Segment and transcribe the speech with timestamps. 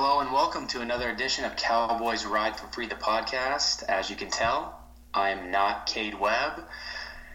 [0.00, 3.82] Hello and welcome to another edition of Cowboys Ride for Free, the podcast.
[3.88, 4.80] As you can tell,
[5.12, 6.62] I am not Cade Webb.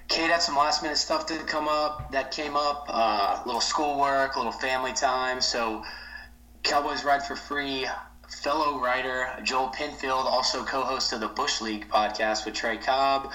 [0.08, 4.36] Cade had some last minute stuff to come up that came up, uh, little schoolwork,
[4.36, 5.42] a little family time.
[5.42, 5.84] So,
[6.64, 7.86] Cowboys Ride for Free
[8.30, 13.30] fellow writer Joel Pinfield, also co-host of the Bush League podcast with Trey Cobb,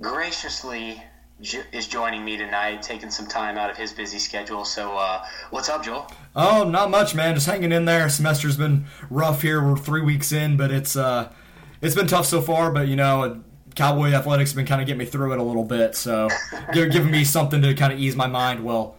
[0.00, 1.00] graciously
[1.40, 4.64] is joining me tonight, taking some time out of his busy schedule.
[4.64, 6.10] So, uh, what's up, Joel?
[6.34, 7.34] Oh, not much, man.
[7.34, 8.08] Just hanging in there.
[8.08, 9.62] Semester's been rough here.
[9.62, 11.30] We're three weeks in, but it's uh,
[11.82, 12.70] it's been tough so far.
[12.70, 13.42] But you know,
[13.74, 15.94] Cowboy athletics have been kind of getting me through it a little bit.
[15.94, 16.28] So,
[16.72, 18.64] they're giving me something to kind of ease my mind.
[18.64, 18.96] Well,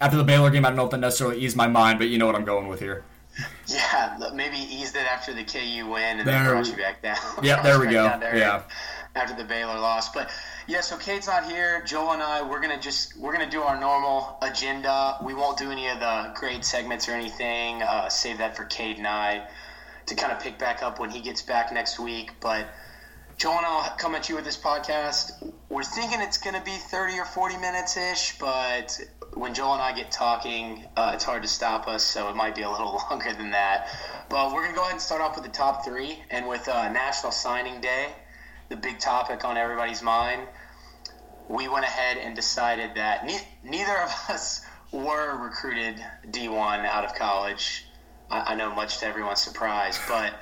[0.00, 2.18] after the Baylor game, I don't know if that necessarily eased my mind, but you
[2.18, 3.04] know what I'm going with here.
[3.66, 7.16] Yeah, maybe eased it after the KU win and there, then brought you back down.
[7.42, 8.04] Yeah, there we go.
[8.04, 8.64] Yeah.
[9.14, 10.30] After the Baylor loss, but
[10.66, 11.82] yeah, so Cade's not here.
[11.82, 15.16] Joel and I, we're gonna just we're gonna do our normal agenda.
[15.20, 17.82] We won't do any of the grade segments or anything.
[17.82, 19.42] Uh, save that for Cade and I
[20.06, 22.32] to kind of pick back up when he gets back next week.
[22.40, 22.68] But
[23.38, 25.32] Joel and I'll come at you with this podcast.
[25.68, 29.00] We're thinking it's gonna be thirty or forty minutes ish, but
[29.34, 32.54] when Joel and I get talking, uh, it's hard to stop us, so it might
[32.54, 33.88] be a little longer than that.
[34.28, 36.88] But we're gonna go ahead and start off with the top three, and with uh,
[36.88, 38.14] National Signing Day
[38.72, 40.48] the big topic on everybody's mind,
[41.46, 47.14] we went ahead and decided that ne- neither of us were recruited D1 out of
[47.14, 47.84] college.
[48.30, 50.32] I, I know, much to everyone's surprise, but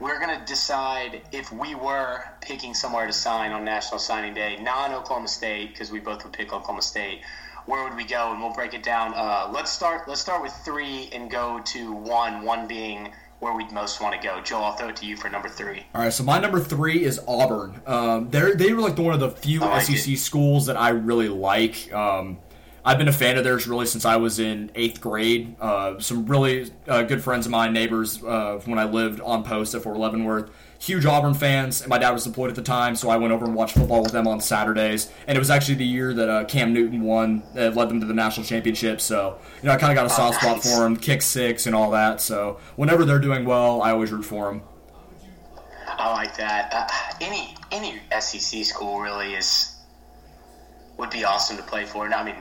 [0.00, 4.56] we're going to decide if we were picking somewhere to sign on National Signing Day,
[4.56, 7.20] non Oklahoma State, because we both would pick Oklahoma State.
[7.66, 8.32] Where would we go?
[8.32, 9.12] And we'll break it down.
[9.14, 10.08] Uh, let's start.
[10.08, 12.42] Let's start with three and go to one.
[12.42, 14.40] One being where we'd most want to go.
[14.40, 15.84] Joel, I'll throw it to you for number three.
[15.94, 17.80] All right, so my number three is Auburn.
[17.86, 20.18] Um, they're they were like one of the few like SEC it.
[20.18, 21.92] schools that I really like.
[21.92, 22.38] Um,
[22.86, 25.56] I've been a fan of theirs really since I was in eighth grade.
[25.60, 29.74] Uh, some really uh, good friends of mine, neighbors, uh, when I lived on post
[29.74, 33.08] at Fort Leavenworth huge Auburn fans, and my dad was deployed at the time, so
[33.08, 35.10] I went over and watched football with them on Saturdays.
[35.26, 38.06] And it was actually the year that uh, Cam Newton won, that led them to
[38.06, 39.00] the national championship.
[39.00, 40.62] So you know, I kind of got a soft oh, nice.
[40.62, 42.20] spot for them, kick six and all that.
[42.20, 44.62] So whenever they're doing well, I always root for them.
[45.86, 46.72] I like that.
[46.72, 49.76] Uh, any any SEC school really is
[50.98, 52.04] would be awesome to play for.
[52.04, 52.36] And I mean,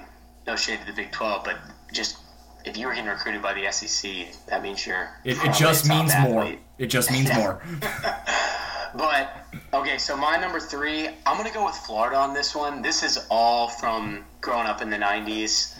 [0.47, 1.57] no shade to the Big Twelve, but
[1.91, 2.17] just
[2.65, 5.09] if you were getting recruited by the SEC, that means you're.
[5.23, 6.53] It, it just means more.
[6.77, 7.61] It just means more.
[8.95, 12.81] but okay, so my number three, I'm gonna go with Florida on this one.
[12.81, 15.77] This is all from growing up in the '90s.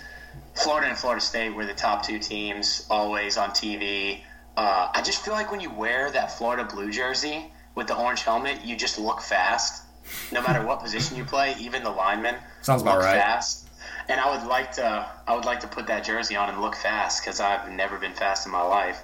[0.56, 4.22] Florida and Florida State were the top two teams always on TV.
[4.56, 8.24] Uh, I just feel like when you wear that Florida blue jersey with the orange
[8.24, 9.84] helmet, you just look fast.
[10.32, 13.16] No matter what position you play, even the linemen sounds about right.
[13.16, 13.65] Fast
[14.08, 16.76] and I would like to I would like to put that jersey on and look
[16.76, 19.02] fast because I've never been fast in my life.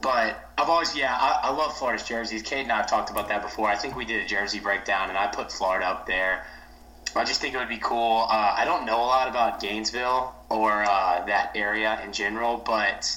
[0.00, 2.42] But I've always yeah I, I love Florida's jerseys.
[2.42, 3.68] Cade and I have talked about that before.
[3.68, 6.44] I think we did a jersey breakdown and I put Florida up there.
[7.16, 8.26] I just think it would be cool.
[8.28, 13.16] Uh, I don't know a lot about Gainesville or uh, that area in general, but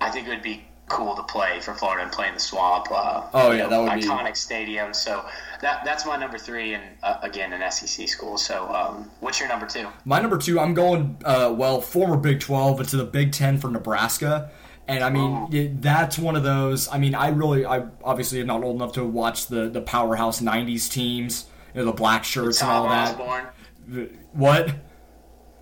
[0.00, 2.86] I think it would be cool to play for Florida and play in the swamp.
[2.90, 4.34] Uh, oh yeah, know, that would iconic be...
[4.34, 4.94] stadium.
[4.94, 5.24] So
[5.60, 8.38] that that's my number three, and uh, again an SEC school.
[8.38, 9.88] So um, what's your number two?
[10.04, 13.58] My number two, I'm going uh, well former Big Twelve, but to the Big Ten
[13.58, 14.50] for Nebraska.
[14.88, 16.88] And I mean, it, that's one of those.
[16.88, 20.40] I mean, I really, I obviously am not old enough to watch the the powerhouse
[20.40, 23.46] '90s teams, you know, the black shirts and all Osborne.
[23.88, 24.10] that.
[24.32, 24.74] What?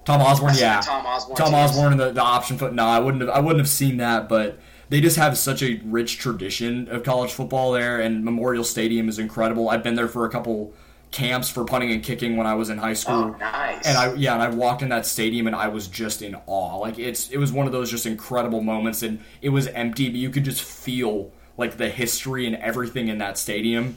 [0.05, 0.81] Tom Osborne, yeah.
[0.81, 1.37] Tom Osborne.
[1.37, 2.73] Tom Osborne and the, the option foot.
[2.73, 3.31] No, I wouldn't have.
[3.31, 4.59] I wouldn't have seen that, but
[4.91, 9.19] they just have such a rich tradition of college football there, and Memorial Stadium is
[9.19, 9.71] incredible.
[9.71, 10.75] I've been there for a couple
[11.13, 13.15] camps for punting and kicking when I was in high oh, school.
[13.15, 13.87] Oh, nice.
[13.87, 16.79] And I yeah, and I walked in that stadium and I was just in awe.
[16.79, 20.17] Like it's it was one of those just incredible moments and it was empty, but
[20.17, 23.97] you could just feel like the history and everything in that stadium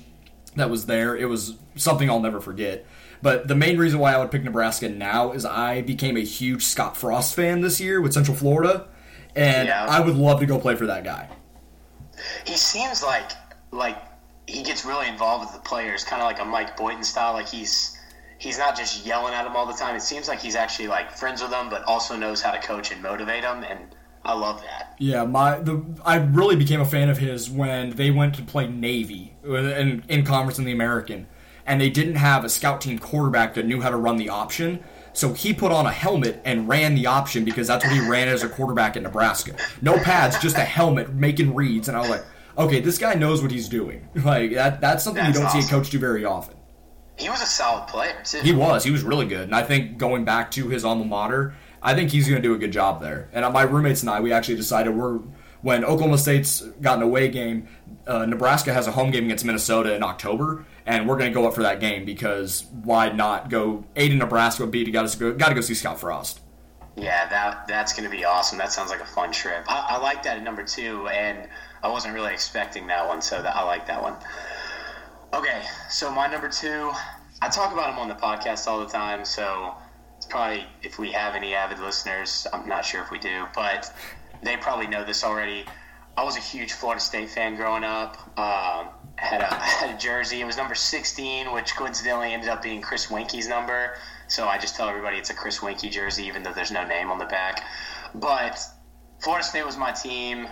[0.56, 1.16] that was there.
[1.16, 2.86] It was something I'll never forget.
[3.22, 6.64] But the main reason why I would pick Nebraska now is I became a huge
[6.64, 8.88] Scott Frost fan this year with Central Florida
[9.36, 9.86] and yeah.
[9.86, 11.30] I would love to go play for that guy.
[12.46, 13.32] He seems like
[13.72, 13.98] like
[14.48, 17.34] he gets really involved with the players, kind of like a Mike Boynton style.
[17.34, 17.98] Like he's
[18.38, 19.96] he's not just yelling at them all the time.
[19.96, 22.92] It seems like he's actually like friends with them, but also knows how to coach
[22.92, 23.64] and motivate them.
[23.64, 23.80] And
[24.26, 24.96] I love that.
[25.00, 28.68] Yeah, my the I really became a fan of his when they went to play
[28.68, 31.28] Navy in in conference in the American,
[31.66, 34.84] and they didn't have a scout team quarterback that knew how to run the option.
[35.14, 38.28] So he put on a helmet and ran the option because that's what he ran
[38.28, 39.56] as a quarterback in Nebraska.
[39.82, 41.88] No pads, just a helmet making reads.
[41.88, 42.26] And I was like,
[42.58, 44.08] okay, this guy knows what he's doing.
[44.24, 45.62] Like that that's something that's you don't awesome.
[45.62, 46.56] see a coach do very often.
[47.18, 48.40] He was a solid player too.
[48.40, 48.84] He was.
[48.84, 49.44] He was really good.
[49.44, 52.56] And I think going back to his alma mater, I think he's going to do
[52.56, 53.30] a good job there.
[53.34, 55.20] And my roommates and I, we actually decided we're
[55.64, 57.68] when Oklahoma State's got an away game,
[58.06, 61.48] uh, Nebraska has a home game against Minnesota in October, and we're going to go
[61.48, 65.18] up for that game because why not go A to Nebraska, B to got to
[65.18, 66.42] go, got to go see Scott Frost.
[66.96, 68.58] Yeah, that that's going to be awesome.
[68.58, 69.66] That sounds like a fun trip.
[69.68, 71.48] I, I like that at number two, and
[71.82, 74.16] I wasn't really expecting that one, so that, I like that one.
[75.34, 76.92] Okay, so my number two,
[77.42, 79.74] I talk about him on the podcast all the time, so
[80.18, 83.92] it's probably if we have any avid listeners, I'm not sure if we do, but
[84.44, 85.66] they probably know this already.
[86.16, 88.18] I was a huge Florida State fan growing up.
[88.38, 90.42] Um, had a had a jersey.
[90.42, 93.96] It was number 16, which coincidentally ended up being Chris Weinke's number.
[94.28, 97.12] So I just tell everybody it's a Chris Weinke jersey, even though there's no name
[97.12, 97.64] on the back.
[98.16, 98.60] But
[99.20, 100.48] Florida State was my team.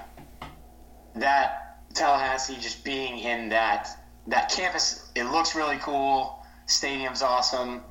[1.16, 3.90] That Tallahassee, just being in that
[4.28, 6.46] that campus, it looks really cool.
[6.68, 7.82] Stadium's awesome.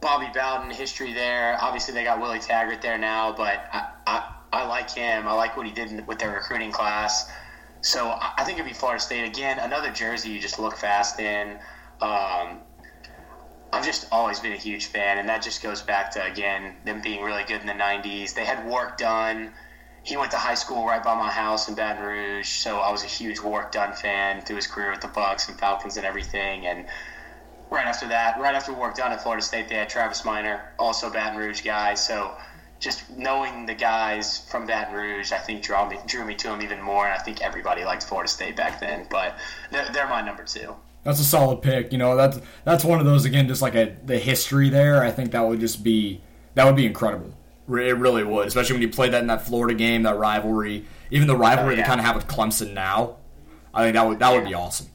[0.00, 1.56] Bobby Bowden history there.
[1.60, 5.26] Obviously, they got Willie Taggart there now, but I, I, I like him.
[5.26, 7.30] I like what he did with their recruiting class.
[7.84, 9.58] So I think it'd be Florida State again.
[9.58, 11.58] Another jersey you just look fast in.
[12.00, 12.60] Um,
[13.74, 17.02] I've just always been a huge fan, and that just goes back to again them
[17.02, 18.32] being really good in the '90s.
[18.32, 19.52] They had Warrick Dunn.
[20.02, 23.04] He went to high school right by my house in Baton Rouge, so I was
[23.04, 26.66] a huge Warrick Dunn fan through his career with the Bucks and Falcons and everything.
[26.66, 26.86] And
[27.68, 31.10] right after that, right after Warrick Dunn at Florida State, they had Travis Minor, also
[31.10, 31.92] Baton Rouge guy.
[31.92, 32.34] So
[32.80, 36.62] just knowing the guys from Baton Rouge, I think drew me drew me to them
[36.62, 37.06] even more.
[37.06, 39.06] And I think everybody liked Florida State back then.
[39.10, 39.38] But
[39.70, 40.74] they're, they're my number two.
[41.04, 41.92] That's a solid pick.
[41.92, 45.02] You know, that's that's one of those again, just like a the history there.
[45.02, 46.20] I think that would just be
[46.54, 47.32] that would be incredible.
[47.68, 51.26] It really would, especially when you play that in that Florida game, that rivalry, even
[51.26, 51.82] the rivalry oh, yeah.
[51.82, 53.16] they kind of have with Clemson now.
[53.72, 54.38] I think that would that yeah.
[54.38, 54.88] would be awesome.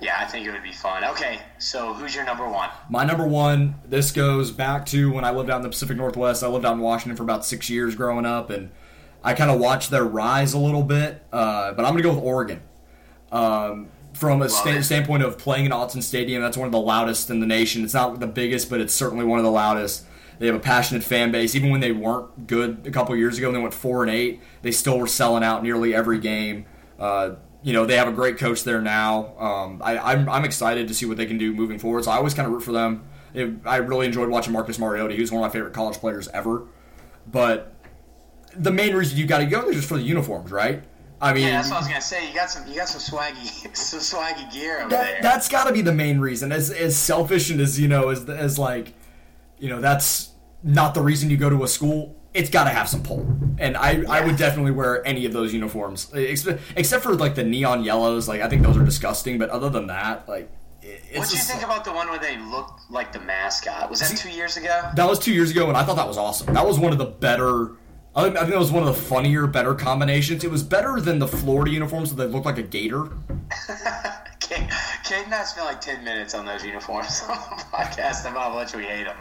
[0.00, 1.04] Yeah, I think it would be fun.
[1.04, 2.70] Okay, so who's your number one?
[2.90, 3.76] My number one.
[3.84, 6.42] This goes back to when I lived out in the Pacific Northwest.
[6.42, 8.70] I lived out in Washington for about six years growing up, and
[9.22, 11.24] I kind of watched their rise a little bit.
[11.32, 12.62] Uh, but I'm going to go with Oregon.
[13.30, 17.30] Um, from a sta- standpoint of playing in Autzen Stadium, that's one of the loudest
[17.30, 17.82] in the nation.
[17.82, 20.04] It's not the biggest, but it's certainly one of the loudest.
[20.38, 21.54] They have a passionate fan base.
[21.54, 24.40] Even when they weren't good a couple years ago, when they went four and eight,
[24.62, 26.66] they still were selling out nearly every game.
[26.98, 29.36] Uh, you know, they have a great coach there now.
[29.38, 32.04] Um, I, am I'm, I'm excited to see what they can do moving forward.
[32.04, 33.04] So I always kind of root for them.
[33.34, 35.14] It, I really enjoyed watching Marcus Mariota.
[35.14, 36.66] He was one of my favorite college players ever.
[37.30, 37.74] But
[38.56, 40.82] the main reason you got to go there is just for the uniforms, right?
[41.22, 42.28] I mean, yeah, that's what I was gonna say.
[42.28, 45.22] You got some, you got some swaggy, some swaggy gear over that, there.
[45.22, 46.50] That's got to be the main reason.
[46.50, 48.92] As as selfish and as you know, as as like,
[49.56, 50.32] you know, that's
[50.64, 52.16] not the reason you go to a school.
[52.34, 53.26] It's got to have some pull,
[53.58, 54.10] and I, yeah.
[54.10, 58.28] I would definitely wear any of those uniforms, except for like the neon yellows.
[58.28, 60.50] Like I think those are disgusting, but other than that, like
[61.14, 63.90] what do you think about the one where they looked like the mascot?
[63.90, 64.90] Was that two years ago?
[64.96, 66.54] That was two years ago, and I thought that was awesome.
[66.54, 67.72] That was one of the better
[68.14, 70.44] I think that was one of the funnier, better combinations.
[70.44, 73.04] It was better than the Florida uniforms that looked like a gator.
[74.40, 74.68] Cade,
[75.04, 78.54] Cade and I spent like 10 minutes on those uniforms on the podcast about how
[78.54, 79.16] much we hate them.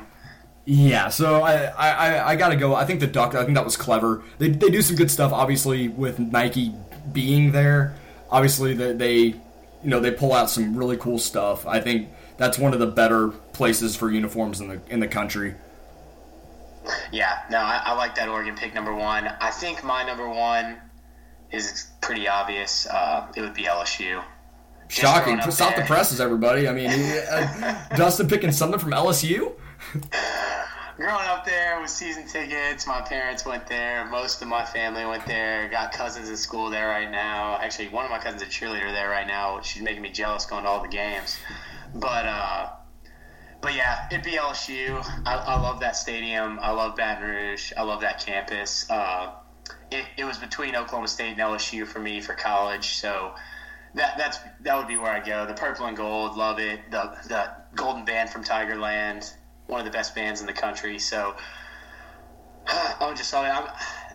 [0.66, 2.76] Yeah, so I, I, I got to go.
[2.76, 4.22] I think the Duck, I think that was clever.
[4.38, 6.74] They, they do some good stuff, obviously, with Nike
[7.12, 7.96] being there.
[8.30, 9.40] Obviously, they, they, you
[9.84, 11.66] know, they pull out some really cool stuff.
[11.66, 15.56] I think that's one of the better places for uniforms in the in the country.
[17.12, 19.28] Yeah, no, I, I, like that Oregon pick number one.
[19.40, 20.78] I think my number one
[21.52, 22.88] is pretty obvious.
[22.88, 24.24] Uh, it would be LSU.
[24.88, 25.40] Shocking!
[25.52, 25.84] Stop there.
[25.84, 26.68] the presses, everybody.
[26.68, 26.90] I mean,
[27.32, 29.54] uh, Dustin picking something from LSU.
[30.98, 34.06] Growing up there with season tickets, my parents went there.
[34.06, 35.68] Most of my family went there.
[35.70, 37.58] Got cousins in school there right now.
[37.60, 39.62] Actually, one of my cousins is a cheerleader there right now.
[39.62, 41.38] She's making me jealous going to all the games.
[41.96, 42.70] But uh,
[43.62, 45.04] but yeah, it'd be LSU.
[45.26, 46.60] I, I, love that stadium.
[46.62, 47.72] I love Baton Rouge.
[47.78, 48.90] I love that campus.
[48.90, 49.32] Uh,
[49.92, 53.34] it, it, was between Oklahoma State and LSU for me for college, so
[53.94, 55.46] that that's that would be where I go.
[55.46, 56.80] The purple and gold, love it.
[56.90, 59.32] The the golden band from Tigerland,
[59.72, 61.00] one of the best bands in the country.
[61.00, 61.36] So
[62.68, 63.68] I'm just I'm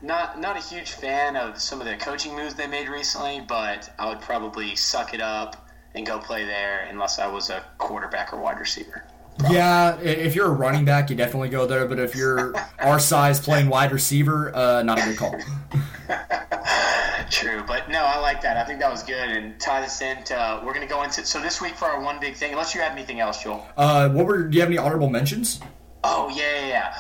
[0.02, 3.92] not not a huge fan of some of the coaching moves they made recently, but
[3.98, 8.32] I would probably suck it up and go play there unless I was a quarterback
[8.32, 9.04] or wide receiver.
[9.50, 11.86] Yeah, if you're a running back, you definitely go there.
[11.86, 15.36] But if you're our size playing wide receiver, uh, not a good call.
[17.36, 18.56] True, but no, I like that.
[18.56, 19.28] I think that was good.
[19.28, 22.00] And tie this into uh, we're going to go into so this week for our
[22.00, 22.52] one big thing.
[22.52, 23.66] Unless you have anything else, Joel.
[23.76, 24.44] Uh, what were?
[24.44, 25.60] Do you have any honorable mentions?
[26.02, 26.68] Oh yeah, yeah.
[26.68, 26.98] yeah.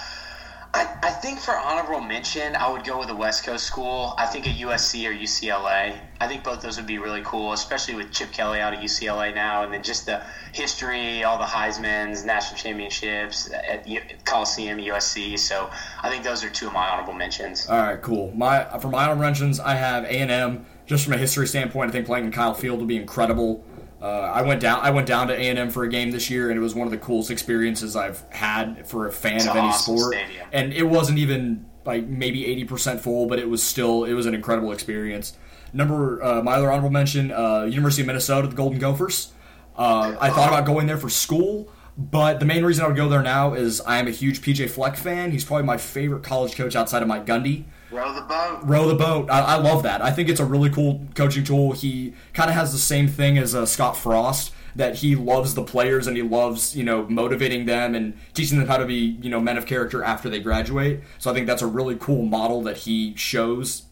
[0.76, 4.12] I, I think for honorable mention, I would go with a West Coast school.
[4.18, 5.98] I think a USC or UCLA.
[6.20, 9.34] I think both those would be really cool, especially with Chip Kelly out of UCLA
[9.34, 13.86] now, and then just the history, all the Heisman's, national championships at
[14.26, 15.38] Coliseum, USC.
[15.38, 15.70] So
[16.02, 17.66] I think those are two of my honorable mentions.
[17.68, 18.30] All right, cool.
[18.36, 20.66] My for my honorable mentions, I have A and M.
[20.84, 23.64] Just from a history standpoint, I think playing in Kyle Field would be incredible.
[24.00, 24.80] Uh, I went down.
[24.82, 26.74] I went down to A and M for a game this year, and it was
[26.74, 30.14] one of the coolest experiences I've had for a fan it's of any awesome sport.
[30.14, 30.48] Stadium.
[30.52, 34.26] And it wasn't even like maybe eighty percent full, but it was still it was
[34.26, 35.34] an incredible experience.
[35.72, 39.32] Number uh, my other honorable mention: uh, University of Minnesota, the Golden Gophers.
[39.76, 43.08] Uh, I thought about going there for school, but the main reason I would go
[43.08, 45.32] there now is I am a huge PJ Fleck fan.
[45.32, 47.64] He's probably my favorite college coach outside of Mike Gundy.
[47.96, 48.60] Row the boat.
[48.62, 49.30] Row the boat.
[49.30, 50.02] I, I, love that.
[50.02, 51.72] I think it's a really cool coaching tool.
[51.72, 55.62] He kind of has the same thing as uh, Scott Frost that he loves the
[55.62, 59.30] players and he loves you know motivating them and teaching them how to be you
[59.30, 61.00] know men of character after they graduate.
[61.18, 63.84] So I think that's a really cool model that he shows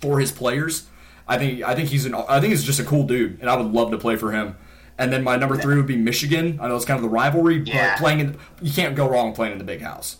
[0.00, 0.88] for his players.
[1.28, 3.56] I think I think he's an I think he's just a cool dude, and I
[3.56, 4.56] would love to play for him.
[4.98, 6.58] And then my number three would be Michigan.
[6.60, 7.94] I know it's kind of the rivalry, yeah.
[7.94, 10.16] but playing in you can't go wrong playing in the big house.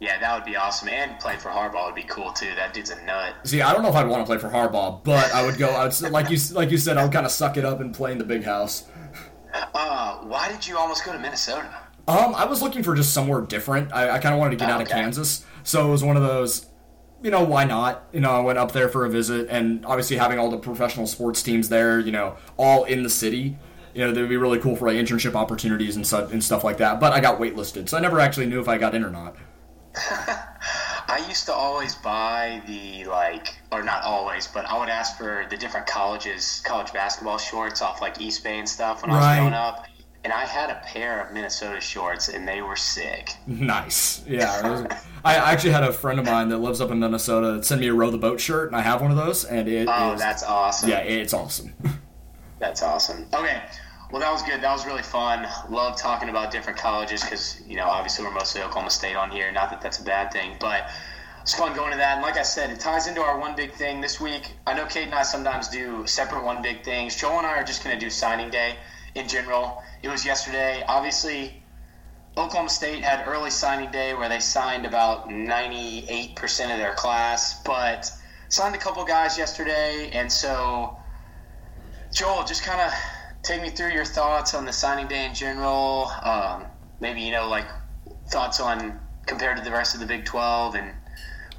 [0.00, 0.88] Yeah, that would be awesome.
[0.88, 2.52] And playing for Harbaugh would be cool too.
[2.56, 3.34] That dude's a nut.
[3.44, 5.70] See, I don't know if I'd want to play for Harbaugh, but I would go.
[5.70, 6.96] I would like you like you said.
[6.96, 8.88] I would kind of suck it up and play in the big house.
[9.72, 11.72] Uh, why did you almost go to Minnesota?
[12.08, 13.92] Um, I was looking for just somewhere different.
[13.92, 14.90] I, I kind of wanted to get oh, out okay.
[14.90, 16.66] of Kansas, so it was one of those.
[17.22, 18.04] You know, why not?
[18.12, 21.06] You know, I went up there for a visit, and obviously having all the professional
[21.06, 23.56] sports teams there, you know, all in the city
[23.94, 26.78] you know, they'd be really cool for like internship opportunities and stuff and stuff like
[26.78, 26.98] that.
[26.98, 29.36] But I got waitlisted, so I never actually knew if I got in or not.
[29.96, 35.46] I used to always buy the like, or not always, but I would ask for
[35.50, 39.18] the different colleges, college basketball shorts off like East Bay and stuff when right.
[39.18, 39.86] I was growing up.
[40.24, 43.34] And I had a pair of Minnesota shorts, and they were sick.
[43.46, 44.70] Nice, yeah.
[44.70, 44.86] Was,
[45.22, 47.88] I actually had a friend of mine that lives up in Minnesota that sent me
[47.88, 49.86] a row the boat shirt, and I have one of those, and it.
[49.86, 50.88] Oh, is, that's awesome.
[50.88, 51.74] Yeah, it's awesome.
[52.58, 53.26] that's awesome.
[53.34, 53.60] Okay,
[54.14, 54.60] well, that was good.
[54.60, 55.44] That was really fun.
[55.68, 59.50] Love talking about different colleges because, you know, obviously we're mostly Oklahoma State on here.
[59.50, 60.88] Not that that's a bad thing, but
[61.42, 62.12] it's fun going to that.
[62.12, 64.52] And like I said, it ties into our one big thing this week.
[64.68, 67.16] I know Cade and I sometimes do separate one big things.
[67.16, 68.76] Joel and I are just going to do signing day
[69.16, 69.82] in general.
[70.04, 70.84] It was yesterday.
[70.86, 71.60] Obviously,
[72.36, 78.12] Oklahoma State had early signing day where they signed about 98% of their class, but
[78.48, 80.10] signed a couple guys yesterday.
[80.12, 80.98] And so,
[82.12, 82.92] Joel, just kind of
[83.44, 86.10] take me through your thoughts on the signing day in general.
[86.22, 86.64] Um,
[87.00, 87.66] maybe you know, like
[88.30, 90.92] thoughts on compared to the rest of the Big Twelve, and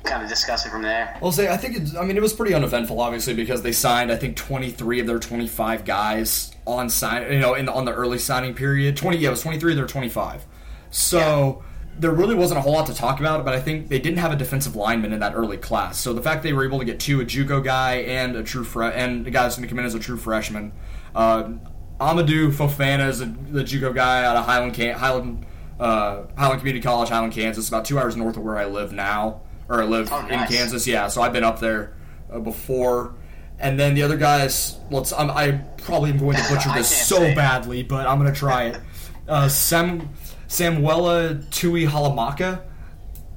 [0.04, 1.18] kind of discuss it from there.
[1.22, 4.12] I'll say I think it's, I mean it was pretty uneventful, obviously, because they signed
[4.12, 7.74] I think twenty three of their twenty five guys on sign, you know, in the,
[7.74, 8.98] on the early signing period.
[8.98, 10.46] Twenty, yeah, it was twenty three of their twenty five.
[10.92, 11.18] So.
[11.18, 14.18] Yeah there really wasn't a whole lot to talk about, but I think they didn't
[14.18, 15.98] have a defensive lineman in that early class.
[15.98, 18.65] So the fact they were able to get two, a JUCO guy and a true
[18.65, 20.74] fre- and the guy that's going to come in as a true freshman,
[21.15, 21.51] uh,
[21.99, 25.45] Amadou Fofana is a, the JUCO guy out of Highland, Highland,
[25.79, 29.41] uh, Highland Community College, Highland, Kansas, about two hours north of where I live now,
[29.69, 30.51] or I live oh, nice.
[30.51, 30.87] in Kansas.
[30.87, 31.93] Yeah, so I've been up there
[32.31, 33.15] uh, before.
[33.57, 35.13] And then the other guys, let's.
[35.13, 38.65] I'm, I probably am going to butcher this so badly, but I'm going to try
[38.65, 38.81] it.
[39.27, 40.09] Uh, Sam
[40.47, 42.61] Samuela Tui Halamaka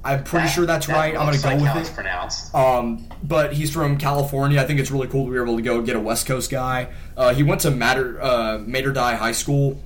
[0.03, 1.15] I'm pretty that, sure that's that right.
[1.15, 1.93] I'm going to go like with it.
[1.93, 2.55] Pronounced.
[2.55, 4.61] Um, but he's from California.
[4.61, 6.49] I think it's really cool that we were able to go get a West Coast
[6.49, 6.89] guy.
[7.17, 9.81] Uh, he went to Mater uh, Mater Dei High School,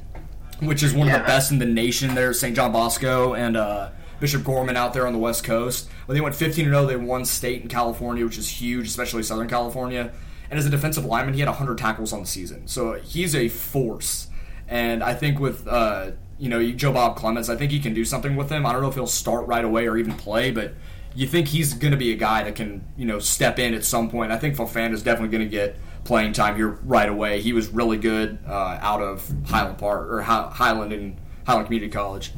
[0.62, 2.14] which is one yeah, of the best in the nation.
[2.14, 2.56] There, St.
[2.56, 3.90] John Bosco and uh,
[4.20, 5.90] Bishop Gorman out there on the West Coast.
[6.06, 6.86] But they went 15 0.
[6.86, 10.12] They won state in California, which is huge, especially Southern California.
[10.50, 13.48] And as a defensive lineman, he had 100 tackles on the season, so he's a
[13.48, 14.28] force.
[14.68, 16.12] And I think with uh,
[16.44, 18.66] you know, Joe Bob Clements, I think he can do something with him.
[18.66, 20.74] I don't know if he'll start right away or even play, but
[21.16, 23.86] you think he's going to be a guy that can, you know, step in at
[23.86, 24.30] some point.
[24.34, 27.40] I think Fofana is definitely going to get playing time here right away.
[27.40, 31.16] He was really good uh, out of Highland Park or Highland and
[31.48, 32.34] Highland Community College.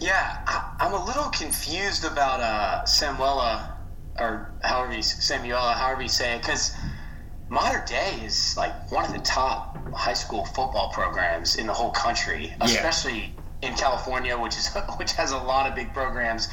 [0.00, 3.76] Yeah, I, am a little confused about uh, Samuela
[4.18, 6.74] or however you Samuela, however you say it, because
[7.48, 11.90] Mater Dei is like one of the top high school football programs in the whole
[11.90, 13.68] country, especially yeah.
[13.68, 16.48] in California, which is which has a lot of big programs.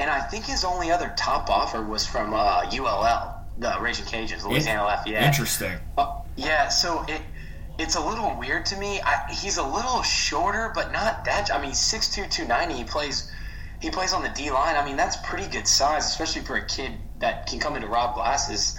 [0.00, 4.44] And I think his only other top offer was from uh, ULL, the Raging Cajuns,
[4.44, 5.22] Louisiana Lafayette.
[5.22, 5.78] Interesting.
[5.96, 7.20] Uh, yeah, so it
[7.78, 9.00] it's a little weird to me.
[9.00, 11.52] I, he's a little shorter, but not that.
[11.52, 12.74] I mean, 6'2", 290.
[12.74, 13.30] He plays
[13.80, 14.76] he plays on the D line.
[14.76, 18.14] I mean, that's pretty good size, especially for a kid that can come into Rob
[18.14, 18.78] Glass's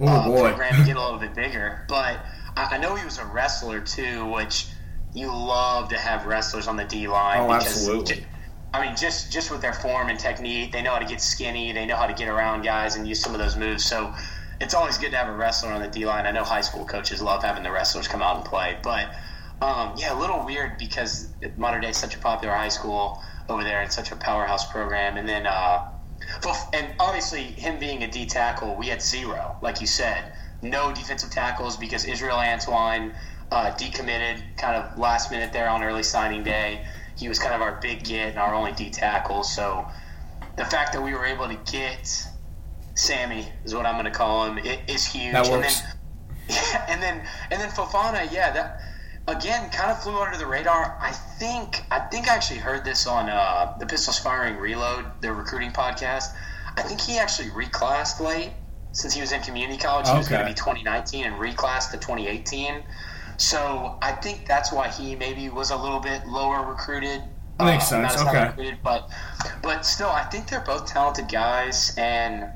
[0.00, 1.84] oh, uh, program to get a little bit bigger.
[1.88, 2.24] But
[2.56, 4.66] I, I know he was a wrestler too, which
[5.14, 7.40] you love to have wrestlers on the D line.
[7.40, 8.26] Oh, absolutely.
[8.72, 11.72] I mean, just just with their form and technique, they know how to get skinny.
[11.72, 13.84] They know how to get around guys and use some of those moves.
[13.84, 14.12] So
[14.60, 16.26] it's always good to have a wrestler on the D line.
[16.26, 19.14] I know high school coaches love having the wrestlers come out and play, but
[19.62, 23.62] um, yeah, a little weird because Mater Dei is such a popular high school over
[23.62, 25.16] there and such a powerhouse program.
[25.16, 25.90] And then, uh,
[26.72, 31.30] and obviously, him being a D tackle, we had zero, like you said, no defensive
[31.30, 33.14] tackles because Israel Antwine
[33.50, 36.86] uh, decommitted kind of last minute there on early signing day.
[37.16, 39.42] He was kind of our big get and our only D tackle.
[39.44, 39.86] So
[40.56, 42.26] the fact that we were able to get
[42.94, 45.32] Sammy is what I'm going to call him is huge.
[45.32, 45.82] That works.
[45.82, 45.90] And
[46.48, 48.80] then, and then and then Fofana, yeah, that
[49.26, 50.96] again kind of flew under the radar.
[51.00, 55.34] I think I think I actually heard this on uh, the Pistols Firing Reload, their
[55.34, 56.34] recruiting podcast.
[56.76, 58.50] I think he actually reclassed late
[58.92, 60.06] since he was in community college.
[60.06, 60.18] He okay.
[60.18, 62.82] was going to be 2019 and reclassed to 2018.
[63.36, 67.22] So I think that's why he maybe was a little bit lower recruited.
[67.58, 68.20] That makes uh, sense.
[68.20, 68.46] Okay.
[68.46, 69.10] Recruited, but
[69.62, 72.50] but still, I think they're both talented guys, and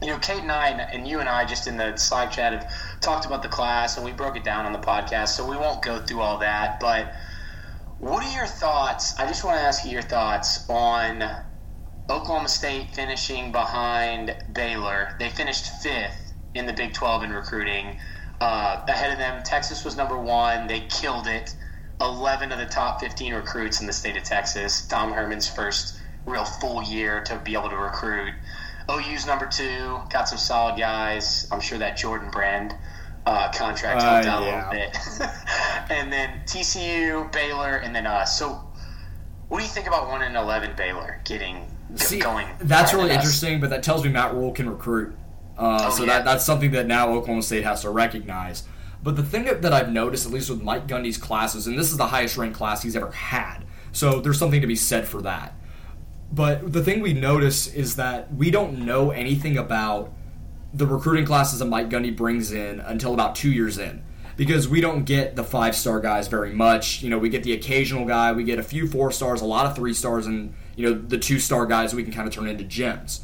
[0.00, 2.72] you know, Cade and I and you and I just in the Slack chat have
[3.02, 5.82] talked about the class, and we broke it down on the podcast, so we won't
[5.82, 6.80] go through all that.
[6.80, 7.12] But
[7.98, 9.18] what are your thoughts?
[9.18, 11.22] I just want to ask you your thoughts on
[12.08, 15.10] Oklahoma State finishing behind Baylor.
[15.18, 17.96] They finished fifth in the Big 12 in recruiting.
[18.40, 20.66] Uh, ahead of them, Texas was number one.
[20.66, 21.54] They killed it.
[22.00, 24.86] 11 of the top 15 recruits in the state of Texas.
[24.86, 28.34] Tom Herman's first real full year to be able to recruit.
[28.90, 31.46] OU's number two, got some solid guys.
[31.52, 32.74] I'm sure that Jordan Brand
[33.26, 34.68] uh, contract helped uh, out yeah.
[34.68, 35.30] a little bit.
[35.90, 38.38] and then TCU, Baylor, and then us.
[38.38, 38.60] So,
[39.48, 42.46] what do you think about one and eleven Baylor getting See, going?
[42.58, 45.14] That's really interesting, but that tells me Matt Rhule can recruit.
[45.56, 46.14] Uh, oh, so yeah.
[46.14, 48.64] that that's something that now Oklahoma State has to recognize.
[49.02, 51.96] But the thing that I've noticed, at least with Mike Gundy's classes, and this is
[51.96, 55.54] the highest ranked class he's ever had, so there's something to be said for that.
[56.32, 60.12] But the thing we notice is that we don't know anything about
[60.74, 64.02] the recruiting classes that Mike Gundy brings in until about two years in.
[64.36, 67.02] Because we don't get the five star guys very much.
[67.02, 69.66] You know, we get the occasional guy, we get a few four stars, a lot
[69.66, 72.48] of three stars, and, you know, the two star guys we can kind of turn
[72.48, 73.20] into gems.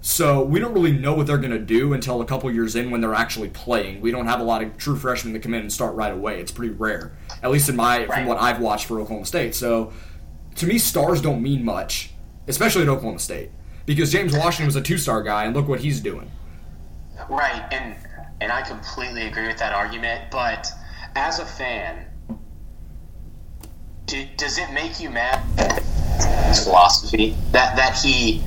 [0.00, 2.90] So we don't really know what they're going to do until a couple years in
[2.90, 4.00] when they're actually playing.
[4.00, 6.40] We don't have a lot of true freshmen that come in and start right away.
[6.40, 8.12] It's pretty rare, at least in my right.
[8.12, 9.54] from what I've watched for Oklahoma State.
[9.54, 9.92] So
[10.56, 12.12] to me, stars don't mean much
[12.48, 13.50] especially at Oklahoma State,
[13.86, 16.30] because James Washington was a two-star guy, and look what he's doing.
[17.28, 17.96] Right, and
[18.40, 20.30] and I completely agree with that argument.
[20.30, 20.68] But
[21.14, 22.06] as a fan,
[24.06, 25.40] do, does it make you mad?
[26.46, 28.42] His philosophy that that he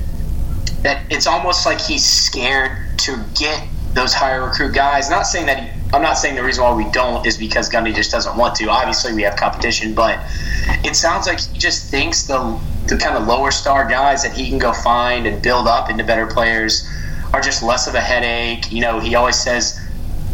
[0.82, 5.08] that it's almost like he's scared to get those higher recruit guys.
[5.08, 7.94] Not saying that he, I'm not saying the reason why we don't is because Gundy
[7.94, 8.68] just doesn't want to.
[8.68, 10.20] Obviously, we have competition, but
[10.84, 14.48] it sounds like he just thinks the the kind of lower star guys that he
[14.48, 16.88] can go find and build up into better players
[17.36, 18.72] are just less of a headache.
[18.72, 19.78] You know, he always says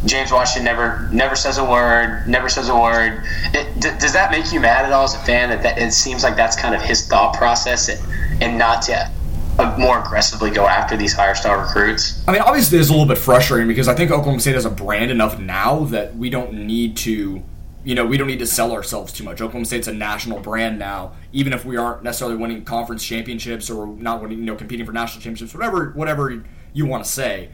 [0.06, 3.24] James Washington never never says a word, never says a word.
[3.52, 5.50] It, d- does that make you mad at all as a fan?
[5.50, 9.10] That, that it seems like that's kind of his thought process, and, and not to
[9.58, 12.22] uh, more aggressively go after these higher star recruits.
[12.28, 14.70] I mean, obviously, it's a little bit frustrating because I think Oklahoma State has a
[14.70, 17.42] brand enough now that we don't need to
[17.84, 19.40] you know, we don't need to sell ourselves too much.
[19.40, 23.88] Oklahoma State's a national brand now, even if we aren't necessarily winning conference championships or
[23.88, 27.50] not winning, you know, competing for national championships, whatever, whatever you want to say.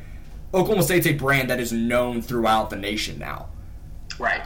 [0.54, 3.48] Oklahoma State's a brand that is known throughout the nation now.
[4.18, 4.42] Right.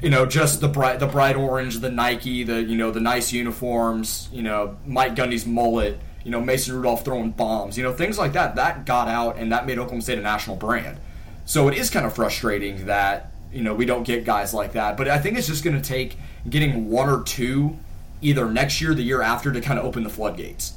[0.00, 3.32] You know, just the bright, the bright orange, the Nike, the you know, the nice
[3.32, 4.28] uniforms.
[4.32, 5.98] You know, Mike Gundy's mullet.
[6.24, 7.76] You know, Mason Rudolph throwing bombs.
[7.76, 8.54] You know, things like that.
[8.56, 10.98] That got out, and that made Oklahoma State a national brand.
[11.44, 14.96] So it is kind of frustrating that you know we don't get guys like that.
[14.96, 16.16] But I think it's just going to take
[16.48, 17.76] getting one or two
[18.22, 20.74] either next year, the year after, to kind of open the floodgates.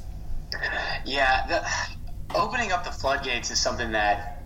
[1.04, 1.64] Yeah, the,
[2.34, 4.42] opening up the floodgates is something that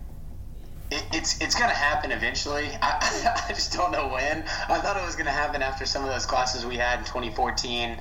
[0.91, 2.69] it, it's it's going to happen eventually.
[2.81, 4.43] I, I just don't know when.
[4.69, 7.05] I thought it was going to happen after some of those classes we had in
[7.05, 7.99] 2014,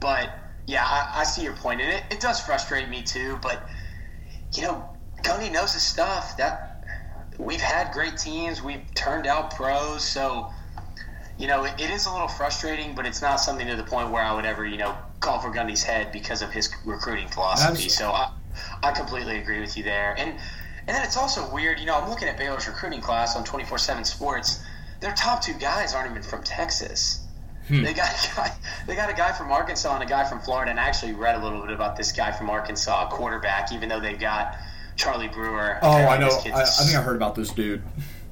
[0.00, 0.30] but
[0.66, 1.80] yeah, I, I see your point.
[1.80, 3.38] and it, it does frustrate me too.
[3.42, 3.68] But
[4.54, 4.88] you know,
[5.22, 6.36] Gundy knows his stuff.
[6.36, 6.84] That
[7.38, 8.62] we've had great teams.
[8.62, 10.04] We've turned out pros.
[10.04, 10.48] So,
[11.38, 14.10] you know, it, it is a little frustrating, but it's not something to the point
[14.10, 17.68] where I would ever, you know, call for Gundy's head because of his recruiting philosophy.
[17.68, 17.88] Absolutely.
[17.90, 18.30] So I,
[18.82, 20.14] I completely agree with you there.
[20.18, 20.30] And
[20.86, 24.04] and then it's also weird, you know, I'm looking at Baylor's recruiting class on 24/7
[24.04, 24.62] Sports.
[25.00, 27.20] Their top two guys aren't even from Texas.
[27.68, 27.82] Hmm.
[27.82, 30.70] They got a guy, they got a guy from Arkansas and a guy from Florida.
[30.70, 33.72] And I actually read a little bit about this guy from Arkansas, quarterback.
[33.72, 34.56] Even though they've got
[34.96, 35.78] Charlie Brewer.
[35.82, 36.28] Oh, I know.
[36.28, 37.82] I, I, think I heard about this dude.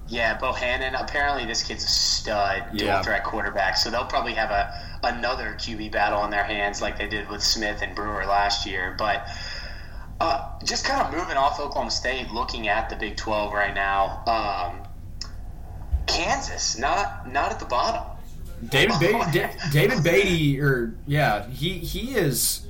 [0.08, 0.94] Yeah, Bohanon.
[0.94, 3.02] Apparently, this kid's a stud, dual yeah.
[3.02, 3.76] threat quarterback.
[3.76, 7.42] So they'll probably have a, another QB battle on their hands like they did with
[7.42, 8.94] Smith and Brewer last year.
[8.98, 9.26] But
[10.20, 14.22] uh, just kind of moving off Oklahoma State, looking at the Big 12 right now.
[14.26, 14.88] Um,
[16.06, 18.02] Kansas, not not at the bottom.
[18.68, 22.64] David Beaty, David Beaty, or yeah, he he is.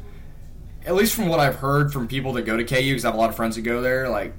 [0.85, 3.15] At least from what I've heard from people that go to KU, because I have
[3.15, 4.09] a lot of friends that go there.
[4.09, 4.33] Like,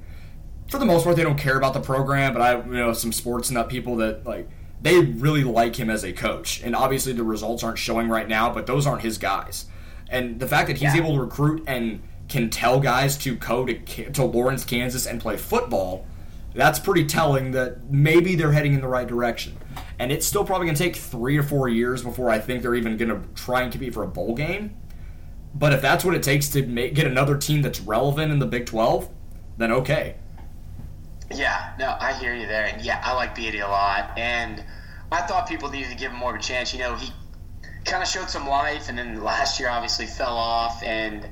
[0.68, 2.34] for the most part, they don't care about the program.
[2.34, 4.50] But I, you know, some sports nut people that like
[4.82, 6.62] they really like him as a coach.
[6.64, 9.66] And obviously, the results aren't showing right now, but those aren't his guys.
[10.10, 11.02] And the fact that he's yeah.
[11.02, 15.36] able to recruit and can tell guys to go to to Lawrence, Kansas, and play
[15.36, 16.06] football
[16.54, 19.58] that's pretty telling that maybe they're heading in the right direction.
[20.00, 22.76] And it's still probably going to take three or four years before I think they're
[22.76, 24.76] even going to try and compete for a bowl game.
[25.54, 28.46] But if that's what it takes to make, get another team that's relevant in the
[28.46, 29.10] Big 12,
[29.58, 30.16] then okay.
[31.34, 32.66] Yeah, no, I hear you there.
[32.66, 34.18] And yeah, I like Beaty a lot.
[34.18, 34.64] And
[35.12, 36.74] I thought people needed to give him more of a chance.
[36.74, 37.12] You know, he
[37.86, 41.28] kind of showed some life, and then last year obviously fell off, and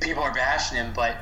[0.00, 0.92] people are bashing him.
[0.94, 1.16] But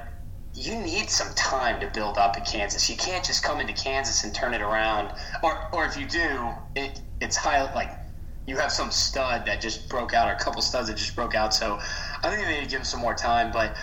[0.55, 2.89] you need some time to build up at Kansas.
[2.89, 5.13] You can't just come into Kansas and turn it around.
[5.43, 7.91] Or, or if you do, it, it's high like
[8.47, 11.35] you have some stud that just broke out, or a couple studs that just broke
[11.35, 11.53] out.
[11.53, 11.79] So
[12.23, 13.53] I think they need to give him some more time.
[13.53, 13.77] But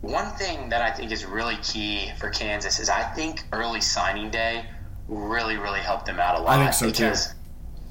[0.00, 4.30] one thing that I think is really key for Kansas is I think early signing
[4.30, 4.64] day
[5.08, 6.58] really, really helped them out a lot.
[6.58, 7.35] I think so because too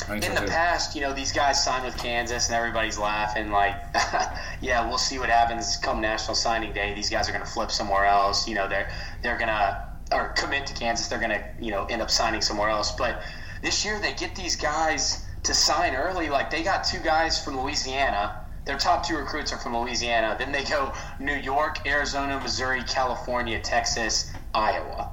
[0.09, 3.75] in the past, you know, these guys sign with Kansas and everybody's laughing like,
[4.61, 6.93] yeah, we'll see what happens come National Signing Day.
[6.93, 8.47] These guys are going to flip somewhere else.
[8.47, 8.89] You know, they're
[9.21, 11.07] they're going to or commit to Kansas.
[11.07, 12.91] They're going to you know end up signing somewhere else.
[12.91, 13.23] But
[13.61, 16.29] this year they get these guys to sign early.
[16.29, 18.41] Like they got two guys from Louisiana.
[18.65, 20.35] Their top two recruits are from Louisiana.
[20.39, 25.11] Then they go New York, Arizona, Missouri, California, Texas, Iowa,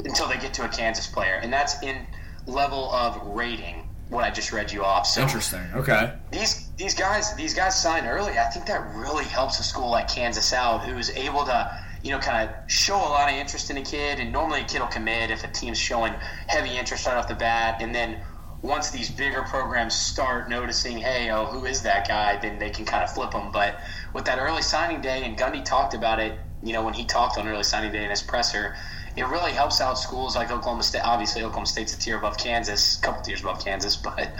[0.00, 2.06] until they get to a Kansas player, and that's in
[2.46, 5.06] level of rating what I just read you off.
[5.06, 5.62] So interesting.
[5.74, 6.12] Okay.
[6.30, 8.38] These these guys these guys sign early.
[8.38, 12.18] I think that really helps a school like Kansas South, who's able to you know
[12.18, 14.18] kind of show a lot of interest in a kid.
[14.20, 16.14] And normally a kid will commit if a team's showing
[16.46, 18.20] heavy interest right off the bat, and then
[18.62, 22.36] once these bigger programs start noticing, hey, oh, who is that guy?
[22.40, 23.52] Then they can kind of flip them.
[23.52, 23.78] But
[24.12, 27.38] with that early signing day, and Gundy talked about it, you know, when he talked
[27.38, 28.74] on early signing day in his presser
[29.18, 31.02] it really helps out schools like Oklahoma State.
[31.02, 34.30] Obviously, Oklahoma State's a tier above Kansas, a couple tiers above Kansas, but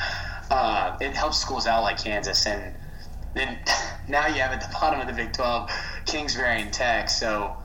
[0.50, 2.46] uh, it helps schools out like Kansas.
[2.46, 2.74] And
[3.34, 3.58] then
[4.08, 5.70] now you have at the bottom of the Big 12
[6.06, 7.56] Kingsbury and Tech, so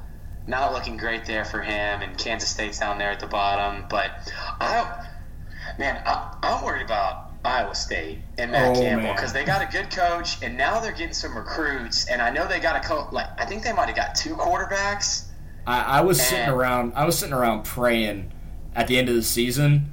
[0.47, 2.01] not looking great there for him.
[2.01, 3.85] And Kansas State's down there at the bottom.
[3.89, 9.33] But I, don't, man, I, am worried about Iowa State and Matt oh, Campbell because
[9.33, 12.09] they got a good coach, and now they're getting some recruits.
[12.09, 14.35] And I know they got a co- like I think they might have got two
[14.35, 15.25] quarterbacks
[15.65, 16.93] I, I was and, sitting around.
[16.95, 18.31] I was sitting around praying
[18.75, 19.91] at the end of the season.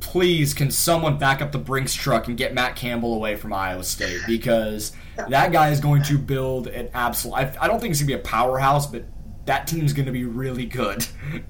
[0.00, 3.84] Please, can someone back up the Brinks truck and get Matt Campbell away from Iowa
[3.84, 4.92] State because
[5.28, 7.34] that guy is going to build an absolute.
[7.34, 9.04] I, I don't think it's gonna be a powerhouse, but
[9.44, 11.06] that team's going to be really good.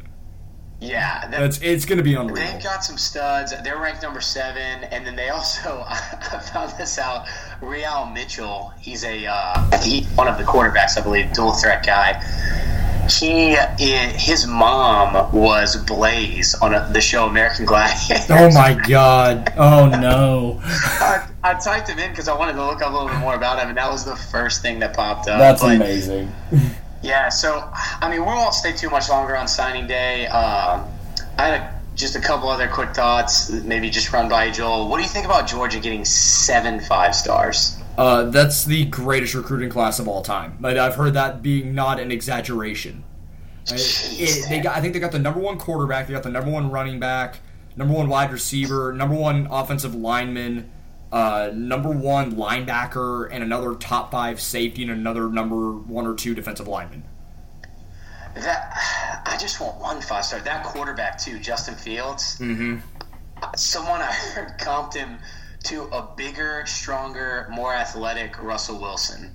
[0.83, 2.37] Yeah, that, it's it's going to be unreal.
[2.37, 3.53] They've got some studs.
[3.63, 7.29] They're ranked number seven, and then they also I found this out.
[7.61, 12.15] Re-al Mitchell, he's a uh, he, one of the quarterbacks, I believe, dual threat guy
[13.19, 18.35] he his mom was Blaze on a, the show American Gladiator.
[18.35, 19.53] Oh my god!
[19.57, 20.61] Oh no!
[20.65, 23.35] I, I, typed him in because I wanted to look up a little bit more
[23.35, 25.39] about him, and that was the first thing that popped up.
[25.39, 26.33] That's but, amazing.
[27.03, 30.27] yeah, so I mean, we won't stay too much longer on signing day.
[30.27, 30.87] Um,
[31.39, 34.89] I had a, just a couple other quick thoughts, maybe just run by Joel.
[34.89, 37.80] What do you think about Georgia getting seven five stars?
[37.99, 40.57] Uh, that's the greatest recruiting class of all time.
[40.61, 43.05] But I've heard that being not an exaggeration.
[43.67, 46.51] It, they got, I think they got the number one quarterback, they got the number
[46.51, 47.39] one running back,
[47.77, 50.71] number one wide receiver, number one offensive lineman,
[51.13, 56.35] uh, number one linebacker, and another top five safety, and another number one or two
[56.35, 57.05] defensive lineman.
[58.35, 58.73] That
[59.27, 60.41] I just want one five star.
[60.41, 62.39] That quarterback too, Justin Fields.
[62.39, 62.79] Mm-hmm.
[63.57, 65.19] Someone I heard comped him
[65.65, 69.35] to a bigger, stronger, more athletic Russell Wilson.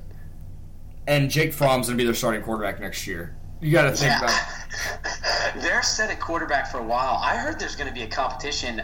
[1.07, 3.35] And Jake Fromm's gonna be their starting quarterback next year.
[3.61, 4.19] You got to think yeah.
[4.19, 5.61] about.
[5.63, 7.19] They're set at quarterback for a while.
[7.23, 8.81] I heard there's going to be a competition,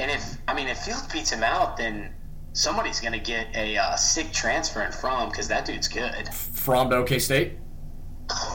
[0.00, 2.12] and if I mean if Fields beats him out, then
[2.52, 6.32] somebody's going to get a uh, sick transfer in Fromm because that dude's good.
[6.32, 7.58] Fromm to OK State.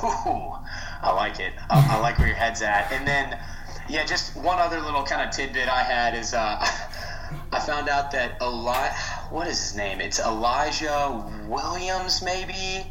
[0.04, 0.54] Ooh,
[1.02, 1.54] I like it.
[1.69, 2.91] I, I like where your head's at.
[2.91, 3.39] And then,
[3.88, 6.65] yeah, just one other little kind of tidbit I had is uh,
[7.51, 8.89] I found out that Eli,
[9.31, 10.01] what is his name?
[10.01, 12.85] It's Elijah Williams, maybe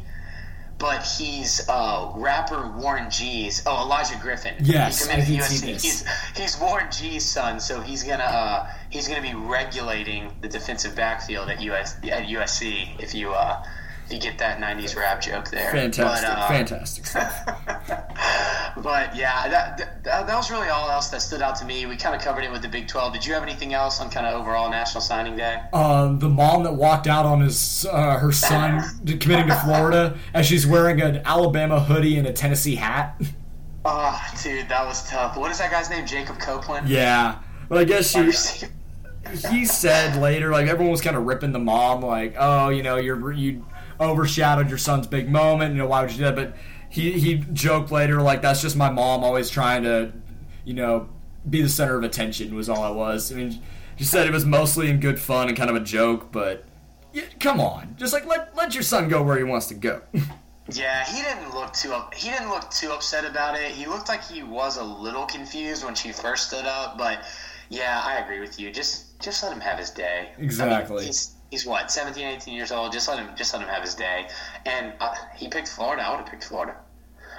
[0.79, 3.61] but he's uh, rapper Warren G's.
[3.65, 4.55] Oh, Elijah Griffin.
[4.61, 5.83] Yes, he I did see this.
[5.83, 10.95] He's, he's Warren G's son, so he's gonna uh, he's gonna be regulating the defensive
[10.95, 12.97] backfield at US at USC.
[12.99, 13.63] If you uh,
[14.05, 17.45] if you get that '90s rap joke there, fantastic, but, uh, fantastic stuff.
[18.81, 21.85] but yeah, that, that, that was really all else that stood out to me.
[21.85, 23.13] We kind of covered it with the Big 12.
[23.13, 25.61] Did you have anything else on kind of overall National Signing Day?
[25.73, 28.81] Uh, the mom that walked out on his uh, her son
[29.19, 33.21] committing to Florida as she's wearing an Alabama hoodie and a Tennessee hat.
[33.85, 35.37] Oh, dude, that was tough.
[35.37, 36.05] What is that guy's name?
[36.05, 36.89] Jacob Copeland.
[36.89, 37.39] Yeah,
[37.69, 38.67] but I guess she.
[39.51, 42.97] he said later, like everyone was kind of ripping the mom, like, oh, you know,
[42.97, 43.65] you're you
[43.99, 45.73] overshadowed your son's big moment.
[45.73, 46.35] You know, why would you do that?
[46.35, 46.55] But
[46.89, 50.11] he he joked later like that's just my mom always trying to,
[50.65, 51.09] you know,
[51.49, 53.31] be the center of attention was all I was.
[53.31, 53.61] I mean,
[53.97, 56.65] she said it was mostly in good fun and kind of a joke, but
[57.13, 60.01] yeah, come on, just like let let your son go where he wants to go.
[60.71, 63.71] Yeah, he didn't look too up, he didn't look too upset about it.
[63.71, 67.23] He looked like he was a little confused when she first stood up, but
[67.69, 68.71] yeah, I agree with you.
[68.71, 70.29] Just just let him have his day.
[70.37, 70.95] Exactly.
[70.95, 72.91] I mean, he's, he's what 17, 18 years old.
[72.91, 74.27] Just let him just let him have his day.
[74.65, 76.03] And uh, he picked Florida.
[76.03, 76.75] I would have picked Florida.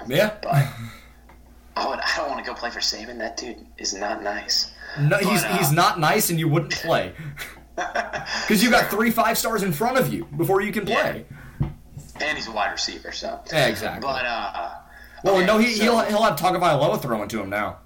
[0.07, 0.35] Yeah.
[0.41, 0.53] But
[1.75, 1.99] I would.
[1.99, 3.17] I don't want to go play for Saban.
[3.19, 4.71] That dude is not nice.
[4.99, 7.13] No, but, he's uh, he's not nice, and you wouldn't play
[7.75, 11.25] because you got three five stars in front of you before you can play.
[11.61, 11.67] Yeah.
[12.19, 14.01] And he's a wide receiver, so yeah, exactly.
[14.01, 14.75] But uh,
[15.23, 17.77] well, okay, no, he, so, he'll he'll have Tagovailoa throwing to him now.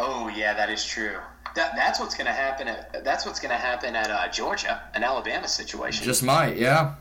[0.00, 1.18] Oh yeah, that is true.
[1.56, 2.68] That, that's what's going to happen.
[2.68, 6.04] At, that's what's going to happen at uh, Georgia, an Alabama situation.
[6.04, 6.94] Just might, yeah.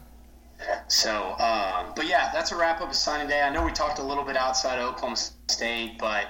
[0.87, 3.41] So, um, but yeah, that's a wrap up of signing day.
[3.41, 5.17] I know we talked a little bit outside of Oklahoma
[5.49, 6.27] State, but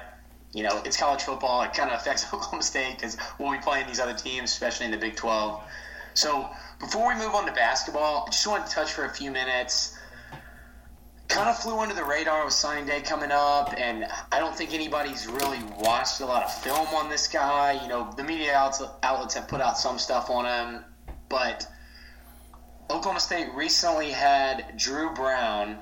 [0.54, 1.62] you know it's college football.
[1.62, 4.92] It kind of affects Oklahoma State because we'll be playing these other teams, especially in
[4.92, 5.62] the Big Twelve.
[6.16, 9.30] So, before we move on to basketball, I just want to touch for a few
[9.30, 9.95] minutes
[11.28, 14.74] kind of flew under the radar with signing day coming up, and I don't think
[14.74, 17.80] anybody's really watched a lot of film on this guy.
[17.82, 20.86] You know, the media outlets have put out some stuff on him,
[21.30, 21.68] but
[22.90, 25.80] Oklahoma State recently had Dru Brown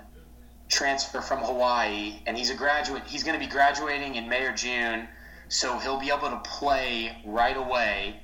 [0.69, 3.03] transfer from Hawaii, and he's a graduate.
[3.05, 5.07] He's going to be graduating in May or June,
[5.49, 8.21] so he'll be able to play right away.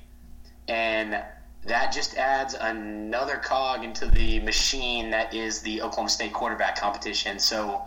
[0.66, 1.22] And
[1.64, 7.38] that just adds another cog into the machine that is the Oklahoma State quarterback competition.
[7.38, 7.82] So,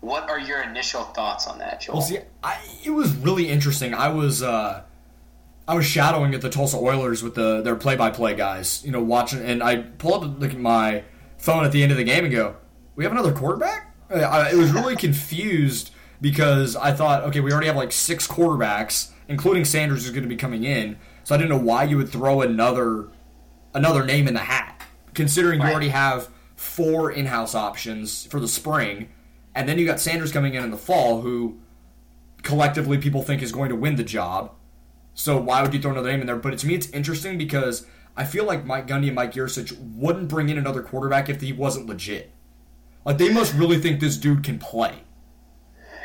[0.00, 1.96] what are your initial thoughts on that, Joel?
[1.96, 3.94] Well, see, I, it was really interesting.
[3.94, 4.82] I was uh,
[5.66, 9.40] I was shadowing at the Tulsa Oilers with the their play-by-play guys, you know, watching,
[9.40, 11.04] and I pull up at my
[11.36, 12.56] phone at the end of the game and go,
[12.96, 17.66] "We have another quarterback." I, I was really confused because I thought, okay, we already
[17.66, 20.98] have like six quarterbacks, including Sanders, who's going to be coming in.
[21.24, 23.08] So I didn't know why you would throw another
[23.74, 24.82] another name in the hat,
[25.14, 25.68] considering right.
[25.68, 29.08] you already have four in-house options for the spring,
[29.54, 31.58] and then you got Sanders coming in in the fall, who
[32.42, 34.52] collectively people think is going to win the job.
[35.14, 36.36] So why would you throw another name in there?
[36.36, 40.28] But to me, it's interesting because I feel like Mike Gundy and Mike Yurcich wouldn't
[40.28, 42.32] bring in another quarterback if he wasn't legit.
[43.04, 45.02] Like they must really think this dude can play.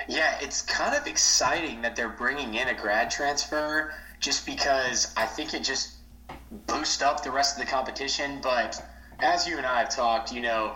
[0.08, 5.26] Yeah, it's kind of exciting that they're bringing in a grad transfer just because I
[5.26, 5.96] think it just
[6.68, 8.40] boost up the rest of the competition.
[8.42, 8.82] But
[9.20, 10.76] as you and I have talked, you know,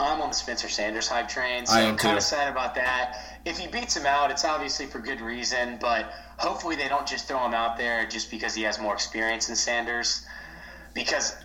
[0.00, 3.40] I'm on the Spencer Sanders hype train, so I'm kind of sad about that.
[3.44, 7.28] If he beats him out, it's obviously for good reason, but hopefully they don't just
[7.28, 10.26] throw him out there just because he has more experience than Sanders.
[10.94, 11.36] Because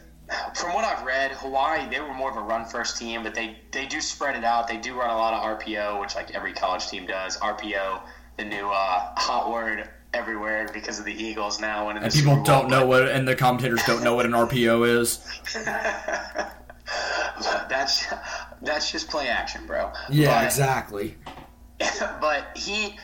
[0.56, 3.58] from what I've read, Hawaii they were more of a run first team, but they
[3.72, 4.68] they do spread it out.
[4.68, 7.38] They do run a lot of RPO, which like every college team does.
[7.38, 8.02] RPO,
[8.38, 11.90] the new uh, hot word everywhere because of the Eagles now.
[11.90, 15.26] And people don't know what, and the commentators don't know what an RPO is.
[17.70, 18.08] that's
[18.62, 19.92] that's just play action, bro.
[20.10, 21.18] Yeah, but, exactly.
[22.20, 22.98] But he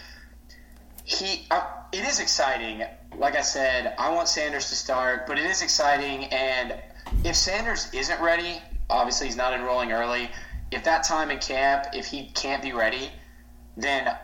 [1.06, 2.84] he uh, it is exciting.
[3.18, 6.26] Like I said, I want Sanders to start, but it is exciting.
[6.26, 6.76] And
[7.24, 10.30] if Sanders isn't ready, obviously he's not enrolling early.
[10.72, 13.12] If that time in camp, if he can't be ready,
[13.78, 14.18] then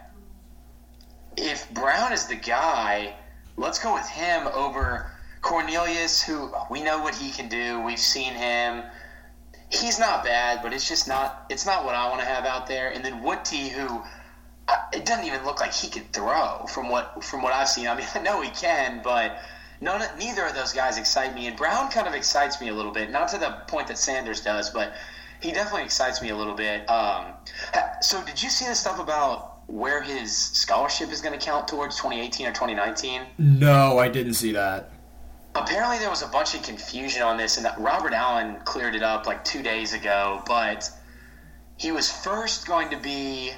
[1.37, 3.13] if Brown is the guy,
[3.57, 7.79] let's go with him over Cornelius, who we know what he can do.
[7.81, 8.83] We've seen him.
[9.69, 11.45] He's not bad, but it's just not.
[11.49, 12.89] It's not what I want to have out there.
[12.89, 14.03] And then Wudtee, who
[14.93, 17.87] it doesn't even look like he could throw from what from what I've seen.
[17.87, 19.37] I mean, I know he can, but
[19.79, 21.47] none, neither of those guys excite me.
[21.47, 24.41] And Brown kind of excites me a little bit, not to the point that Sanders
[24.41, 24.93] does, but
[25.41, 26.87] he definitely excites me a little bit.
[26.89, 27.33] Um,
[28.01, 31.95] so, did you see the stuff about where his scholarship is going to count towards
[31.95, 33.21] 2018 or 2019?
[33.38, 34.91] No, I didn't see that.
[35.55, 39.25] Apparently, there was a bunch of confusion on this, and Robert Allen cleared it up
[39.25, 40.43] like two days ago.
[40.45, 40.89] But
[41.77, 43.51] he was first going to be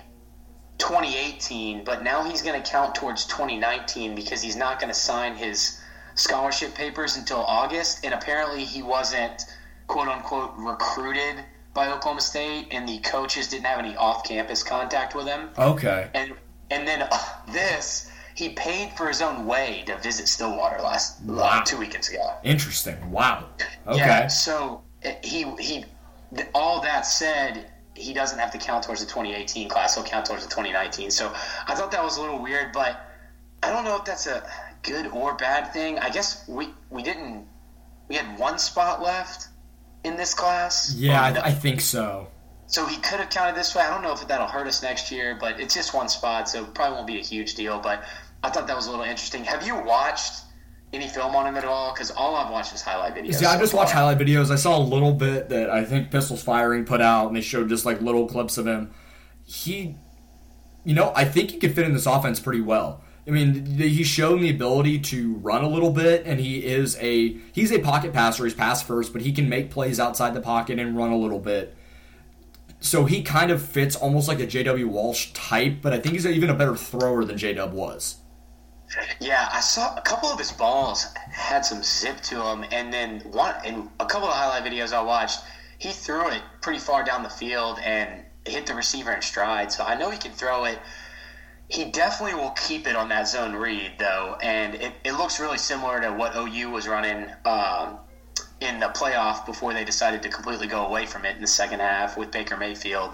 [0.78, 5.36] 2018, but now he's going to count towards 2019 because he's not going to sign
[5.36, 5.80] his
[6.16, 8.06] scholarship papers until August.
[8.06, 9.46] And apparently, he wasn't
[9.88, 15.16] quote unquote recruited by Oklahoma State, and the coaches didn't have any off campus contact
[15.16, 15.50] with him.
[15.58, 16.10] Okay.
[16.14, 16.34] And
[16.70, 17.18] and then uh,
[17.52, 21.44] this, he paid for his own way to visit Stillwater last wow.
[21.44, 22.36] uh, two weekends ago.
[22.44, 23.12] Interesting.
[23.12, 23.50] Wow.
[23.88, 23.98] Okay.
[23.98, 24.28] Yeah.
[24.28, 25.86] So uh, he he.
[26.56, 29.94] All that said, he doesn't have to count towards the 2018 class.
[29.94, 31.12] He'll count towards the 2019.
[31.12, 31.32] So
[31.68, 33.00] I thought that was a little weird, but
[33.62, 34.44] I don't know if that's a
[34.82, 36.00] good or bad thing.
[36.00, 37.48] I guess we we didn't.
[38.10, 39.48] We had one spot left
[40.04, 40.96] in this class.
[40.96, 42.28] Yeah, I, I think so.
[42.68, 43.84] So he could have counted this way.
[43.84, 46.66] I don't know if that'll hurt us next year, but it's just one spot, so
[46.66, 47.80] probably won't be a huge deal.
[47.80, 48.04] But
[48.42, 49.44] I thought that was a little interesting.
[49.44, 50.44] Have you watched
[50.92, 51.94] any film on him at all?
[51.94, 53.42] Because all I've watched is highlight videos.
[53.42, 54.50] Yeah, I just watched highlight videos.
[54.50, 57.70] I saw a little bit that I think Pistols Firing put out, and they showed
[57.70, 58.92] just like little clips of him.
[59.46, 59.98] He,
[60.84, 63.04] you know, I think he could fit in this offense pretty well.
[63.26, 67.38] I mean, he's shown the ability to run a little bit, and he is a
[67.54, 68.44] he's a pocket passer.
[68.44, 71.40] He's pass first, but he can make plays outside the pocket and run a little
[71.40, 71.76] bit.
[72.82, 74.90] So he kind of fits almost like a J.W.
[74.90, 77.80] Walsh type, but I think he's even a better thrower than J.W.
[77.80, 78.18] Was.
[79.22, 83.22] Yeah, I saw a couple of his balls had some zip to them, and then
[83.32, 85.40] one in a couple of highlight videos I watched,
[85.80, 89.72] he threw it pretty far down the field and hit the receiver in stride.
[89.72, 90.80] So I know he can throw it.
[91.70, 95.58] He definitely will keep it on that zone read though, and it, it looks really
[95.58, 97.98] similar to what OU was running um,
[98.62, 101.80] in the playoff before they decided to completely go away from it in the second
[101.80, 103.12] half with Baker Mayfield.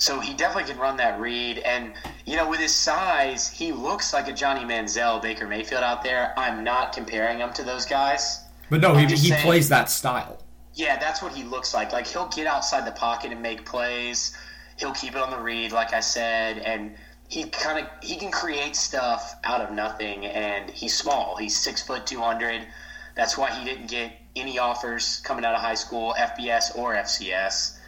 [0.00, 1.58] So he definitely can run that read.
[1.58, 1.92] And,
[2.24, 6.32] you know, with his size, he looks like a Johnny Manziel, Baker Mayfield out there.
[6.38, 8.42] I'm not comparing him to those guys.
[8.70, 10.42] But no, he, he saying, plays that style.
[10.72, 11.92] Yeah, that's what he looks like.
[11.92, 14.34] Like, he'll get outside the pocket and make plays.
[14.78, 16.58] He'll keep it on the read, like I said.
[16.58, 16.94] And
[17.30, 20.26] he kind of he can create stuff out of nothing.
[20.26, 21.36] And he's small.
[21.36, 22.66] He's six foot, 200.
[23.14, 27.78] That's why he didn't get any offers coming out of high school, FBS or FCS.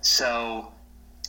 [0.00, 0.72] So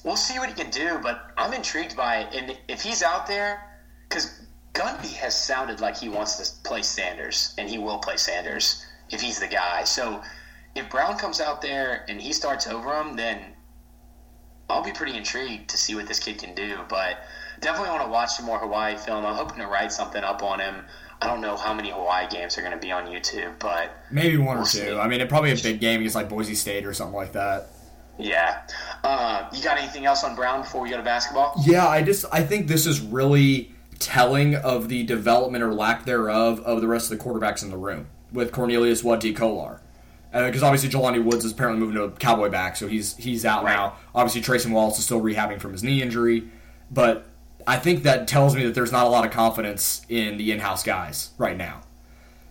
[0.03, 2.35] we'll see what he can do, but I'm intrigued by it.
[2.35, 3.61] And if he's out there,
[4.07, 4.41] because
[4.73, 9.21] Gundy has sounded like he wants to play Sanders, and he will play Sanders if
[9.21, 9.83] he's the guy.
[9.83, 10.23] So
[10.75, 13.39] if Brown comes out there and he starts over him, then
[14.69, 16.79] I'll be pretty intrigued to see what this kid can do.
[16.87, 17.23] But
[17.59, 19.25] definitely want to watch some more Hawaii film.
[19.25, 20.85] I'm hoping to write something up on him.
[21.21, 24.37] I don't know how many Hawaii games are going to be on YouTube, but maybe
[24.37, 24.77] one we'll or two.
[24.77, 24.97] See.
[24.97, 27.67] I mean, it probably a big game against like Boise State or something like that.
[28.17, 28.61] Yeah.
[29.03, 31.53] Uh, you got anything else on Brown before we go to basketball?
[31.65, 36.59] Yeah, I just I think this is really telling of the development or lack thereof
[36.61, 39.81] of the rest of the quarterbacks in the room with Cornelius Wudtee Kolar.
[40.31, 43.45] Because uh, obviously Jelani Woods is apparently moving to a cowboy back, so he's he's
[43.45, 43.75] out right.
[43.75, 43.95] now.
[44.13, 46.49] Obviously Trayson Wallace is still rehabbing from his knee injury,
[46.91, 47.28] but
[47.69, 50.81] I think that tells me that there's not a lot of confidence in the in-house
[50.83, 51.81] guys right now.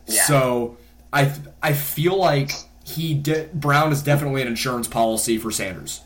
[0.06, 0.22] Yeah.
[0.22, 0.76] So
[1.12, 2.52] I I feel like
[2.84, 6.02] he de- Brown is definitely an insurance policy for Sanders.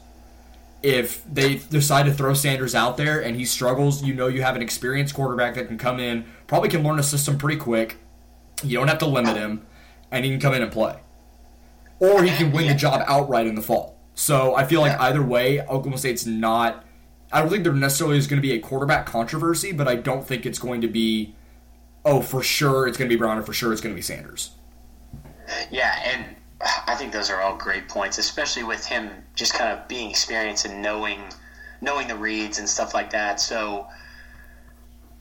[0.82, 4.56] If they decide to throw Sanders out there and he struggles, you know you have
[4.56, 7.98] an experienced quarterback that can come in, probably can learn a system pretty quick.
[8.64, 9.66] You don't have to limit him,
[10.10, 10.96] and he can come in and play.
[12.00, 13.96] Or he can win the job outright in the fall.
[14.14, 16.84] So I feel like either way, Oklahoma State's not.
[17.32, 20.26] I don't think there necessarily is going to be a quarterback controversy, but I don't
[20.26, 21.34] think it's going to be.
[22.04, 24.02] Oh, for sure it's going to be Brown, or for sure it's going to be
[24.02, 24.50] Sanders.
[25.70, 26.36] Yeah, and
[26.86, 30.64] I think those are all great points, especially with him just kind of being experienced
[30.64, 31.22] and knowing
[31.80, 33.40] knowing the reads and stuff like that.
[33.40, 33.86] So,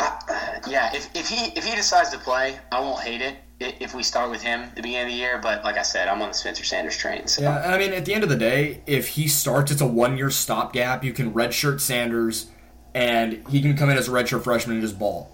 [0.02, 3.94] uh, yeah, if, if he if he decides to play, I won't hate it if
[3.94, 5.40] we start with him at the beginning of the year.
[5.42, 7.28] But like I said, I'm on the Spencer Sanders train.
[7.28, 7.44] So.
[7.44, 10.18] Yeah, I mean, at the end of the day, if he starts, it's a one
[10.18, 11.04] year stopgap.
[11.04, 12.50] You can redshirt Sanders,
[12.94, 15.32] and he can come in as a redshirt freshman and just ball.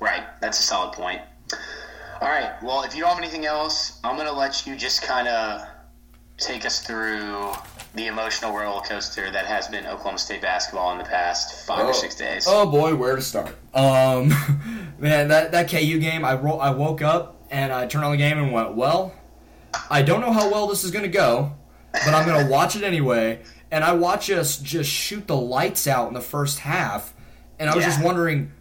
[0.00, 1.20] Right, that's a solid point.
[2.20, 2.52] All right.
[2.62, 5.66] Well, if you don't have anything else, I'm going to let you just kind of
[6.38, 7.52] take us through
[7.94, 11.88] the emotional roller coaster that has been Oklahoma State basketball in the past five oh,
[11.88, 12.46] or six days.
[12.48, 13.54] Oh boy, where to start?
[13.74, 14.28] Um,
[14.98, 18.16] man, that that KU game, I ro- I woke up and I turned on the
[18.16, 19.14] game and went, well,
[19.90, 21.52] I don't know how well this is going to go,
[21.92, 23.42] but I'm going to watch it anyway.
[23.70, 27.14] And I watch us just shoot the lights out in the first half,
[27.58, 27.90] and I was yeah.
[27.90, 28.52] just wondering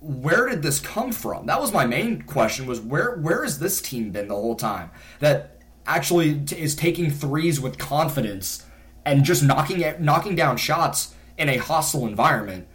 [0.00, 1.46] where did this come from?
[1.46, 4.90] That was my main question was where where has this team been the whole time
[5.20, 8.66] that actually t- is taking threes with confidence
[9.04, 12.66] and just knocking knocking down shots in a hostile environment.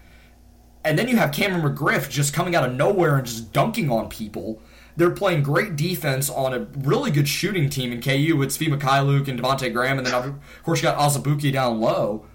[0.83, 4.07] And then you have Cameron McGriff just coming out of nowhere and just dunking on
[4.09, 4.61] people.
[4.97, 9.27] They're playing great defense on a really good shooting team in KU with Svi Mykhailiuk
[9.27, 12.25] and Devonte Graham, and then of course you got Azubuike down low.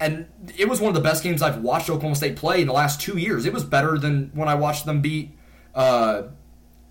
[0.00, 2.72] and it was one of the best games I've watched Oklahoma State play in the
[2.72, 3.46] last two years.
[3.46, 5.36] It was better than when I watched them beat,
[5.74, 6.24] uh,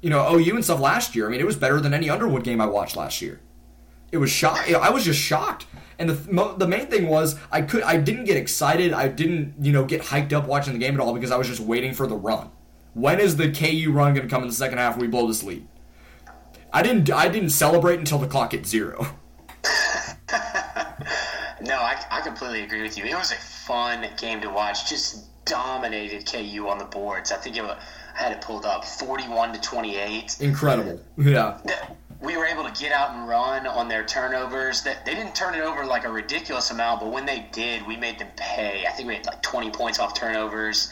[0.02, 1.28] you know, OU and stuff last year.
[1.28, 3.42] I mean, it was better than any Underwood game I watched last year.
[4.16, 4.72] It was shock.
[4.74, 5.66] I was just shocked.
[6.00, 8.94] And the the main thing was I could I didn't get excited.
[8.94, 11.50] I didn't you know get hyped up watching the game at all because I was
[11.50, 12.50] just waiting for the run.
[12.94, 14.98] When is the KU run going to come in the second half?
[14.98, 15.68] we blow this lead.
[16.72, 19.06] I didn't I didn't celebrate until the clock hit zero.
[21.62, 23.04] no, I, I completely agree with you.
[23.04, 24.90] It was a fun game to watch.
[24.90, 27.34] Just dominated KU on the boards.
[27.34, 27.78] I think it was,
[28.18, 30.38] I had it pulled up, forty-one to twenty-eight.
[30.40, 31.02] Incredible.
[31.18, 31.58] Yeah
[32.26, 34.82] we were able to get out and run on their turnovers.
[34.84, 37.96] That they didn't turn it over like a ridiculous amount, but when they did, we
[37.96, 38.86] made them pay.
[38.88, 40.92] I think we had like 20 points off turnovers.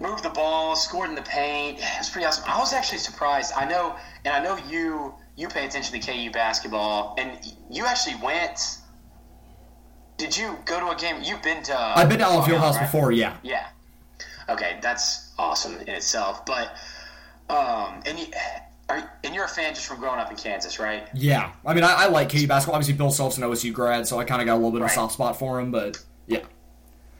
[0.00, 1.78] Moved the ball, scored in the paint.
[1.78, 2.44] It was pretty awesome.
[2.46, 3.52] I was actually surprised.
[3.56, 7.38] I know, and I know you you pay attention to KU basketball, and
[7.70, 8.78] you actually went.
[10.16, 11.22] Did you go to a game?
[11.22, 11.78] You've been to.
[11.78, 12.82] I've been to Allen Fieldhouse right?
[12.82, 13.12] before.
[13.12, 13.36] Yeah.
[13.42, 13.66] Yeah.
[14.48, 16.44] Okay, that's awesome in itself.
[16.46, 16.76] But
[17.48, 18.26] um, and you,
[18.88, 21.08] are, and you're a fan just from growing up in Kansas, right?
[21.14, 21.52] Yeah.
[21.64, 22.76] I mean, I, I like KU basketball.
[22.76, 24.86] Obviously, Bill Self's an OSU grad, so I kind of got a little bit right.
[24.86, 26.40] of a soft spot for him, but yeah.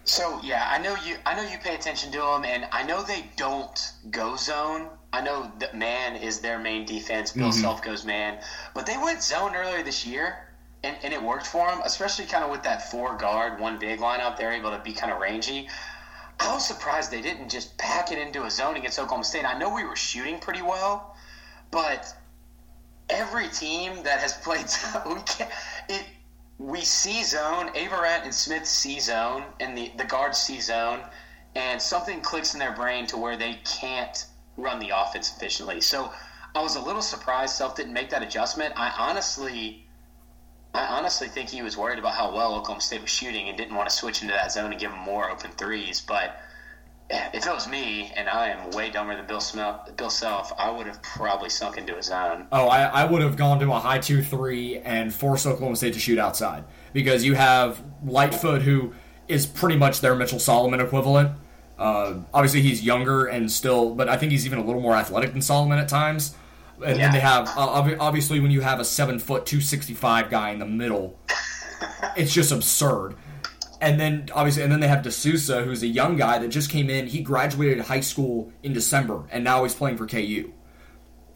[0.04, 1.16] So yeah, I know you.
[1.24, 4.88] I know you pay attention to them, and I know they don't go zone.
[5.12, 7.32] I know that man is their main defense.
[7.32, 7.60] Bill mm-hmm.
[7.60, 8.38] Self goes man,
[8.74, 10.48] but they went zone earlier this year,
[10.82, 14.00] and, and it worked for them, especially kind of with that four guard, one big
[14.00, 14.36] lineup.
[14.36, 15.68] They're able to be kind of rangy.
[16.40, 19.44] I was surprised they didn't just pack it into a zone against Oklahoma State.
[19.44, 21.11] I know we were shooting pretty well,
[21.73, 22.14] but
[23.11, 24.66] every team that has played,
[25.07, 25.51] we can't.
[25.89, 26.05] It,
[26.59, 27.70] we see zone.
[27.75, 31.01] Averette and Smith see zone, and the the guards see zone,
[31.57, 35.81] and something clicks in their brain to where they can't run the offense efficiently.
[35.81, 36.12] So
[36.55, 38.75] I was a little surprised Self didn't make that adjustment.
[38.77, 39.85] I honestly.
[40.75, 43.77] I honestly think he was worried about how well Oklahoma State was shooting and didn't
[43.77, 46.01] want to switch into that zone and give them more open threes.
[46.01, 46.41] But
[47.12, 50.70] if it was me and I am way dumber than Bill Smith, Bill Self, I
[50.70, 52.46] would have probably sunk into his zone.
[52.50, 55.94] Oh, I, I would have gone to a high two three and forced Oklahoma State
[55.94, 58.94] to shoot outside because you have Lightfoot who
[59.28, 61.32] is pretty much their Mitchell Solomon equivalent.
[61.78, 65.32] Uh, obviously, he's younger and still, but I think he's even a little more athletic
[65.32, 66.34] than Solomon at times.
[66.84, 67.04] And yeah.
[67.04, 70.50] then they have uh, obviously when you have a seven foot two sixty five guy
[70.50, 71.18] in the middle,
[72.16, 73.16] it's just absurd
[73.83, 76.70] and then obviously, and then they have De Sousa, who's a young guy that just
[76.70, 77.09] came in.
[77.09, 80.53] He graduated high school in December, and now he's playing for KU.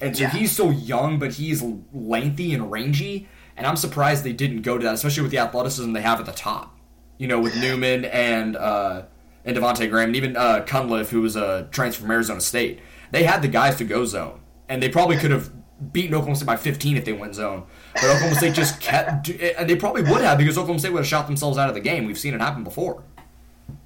[0.01, 0.31] And so yeah.
[0.31, 3.29] he's still young, but he's lengthy and rangy.
[3.57, 6.27] And I'm surprised they didn't go to that, especially with the athleticism they have at
[6.27, 6.79] the top.
[7.19, 9.03] You know, with Newman and uh,
[9.45, 12.79] and Devonte Graham, and even uh, Cunliffe, who was a transfer from Arizona State.
[13.11, 15.51] They had the guys to go zone, and they probably could have
[15.93, 17.65] beaten Oklahoma State by 15 if they went zone.
[17.95, 21.07] But Oklahoma State just kept, and they probably would have because Oklahoma State would have
[21.07, 22.07] shot themselves out of the game.
[22.07, 23.03] We've seen it happen before.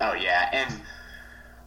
[0.01, 0.81] Oh yeah, and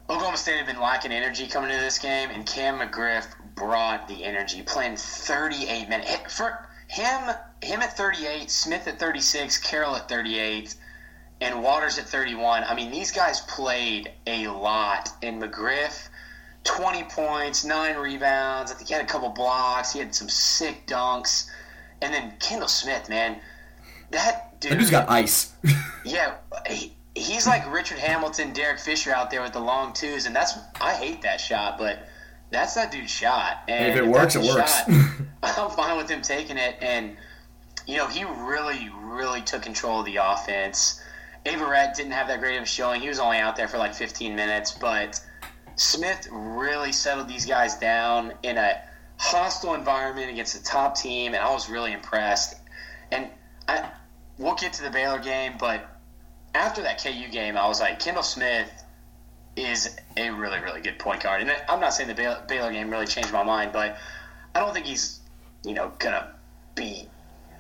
[0.09, 4.23] Oklahoma State had been lacking energy coming into this game, and Cam McGriff brought the
[4.23, 7.33] energy, playing 38 minutes for him.
[7.61, 10.75] Him at 38, Smith at 36, Carroll at 38,
[11.41, 12.63] and Waters at 31.
[12.65, 16.09] I mean, these guys played a lot, and McGriff
[16.63, 18.71] 20 points, nine rebounds.
[18.71, 19.91] I think he had a couple blocks.
[19.91, 21.49] He had some sick dunks.
[22.01, 23.39] And then Kendall Smith, man,
[24.11, 24.71] that dude.
[24.71, 25.53] That dude's got ice.
[26.05, 26.35] yeah,
[26.69, 30.57] he, he's like Richard Hamilton, Derek Fisher out there with the long twos, and that's
[30.81, 32.07] I hate that shot, but
[32.51, 33.63] that's that dude's shot.
[33.67, 34.79] And if it works, it works.
[34.79, 34.89] Shot,
[35.43, 37.15] I'm fine with him taking it, and
[37.85, 41.01] you know he really, really took control of the offense.
[41.45, 43.01] Averette didn't have that great of a showing.
[43.01, 45.19] He was only out there for like 15 minutes, but
[45.75, 48.81] Smith really settled these guys down in a
[49.17, 52.55] hostile environment against a top team, and I was really impressed.
[53.11, 53.29] And
[53.67, 53.89] I,
[54.37, 55.89] we'll get to the Baylor game, but
[56.53, 58.69] after that KU game, I was like, Kendall Smith
[59.55, 61.41] is a really, really good point guard.
[61.41, 63.97] And I'm not saying the Baylor game really changed my mind, but
[64.55, 65.19] I don't think he's,
[65.63, 66.33] you know, gonna
[66.75, 67.07] be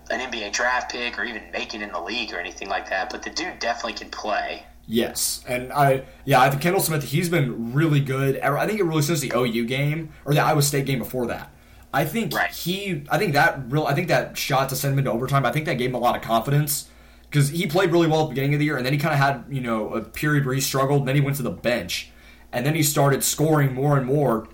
[0.09, 3.09] an NBA draft pick or even make it in the league or anything like that.
[3.09, 4.65] But the dude definitely can play.
[4.85, 8.39] Yes, and I yeah, I think Kendall Smith he's been really good.
[8.39, 11.53] I think it really since the OU game or the Iowa State game before that.
[11.93, 12.51] I think right.
[12.51, 15.45] he I think that real I think that shot to send him into overtime.
[15.45, 16.89] I think that gave him a lot of confidence
[17.29, 19.13] because he played really well at the beginning of the year, and then he kind
[19.13, 21.05] of had you know a period where he struggled.
[21.05, 22.11] Then he went to the bench,
[22.51, 24.49] and then he started scoring more and more,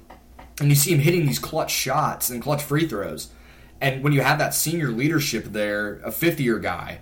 [0.59, 3.29] and you see him hitting these clutch shots and clutch free throws.
[3.81, 6.99] And when you have that senior leadership there, a fifth year guy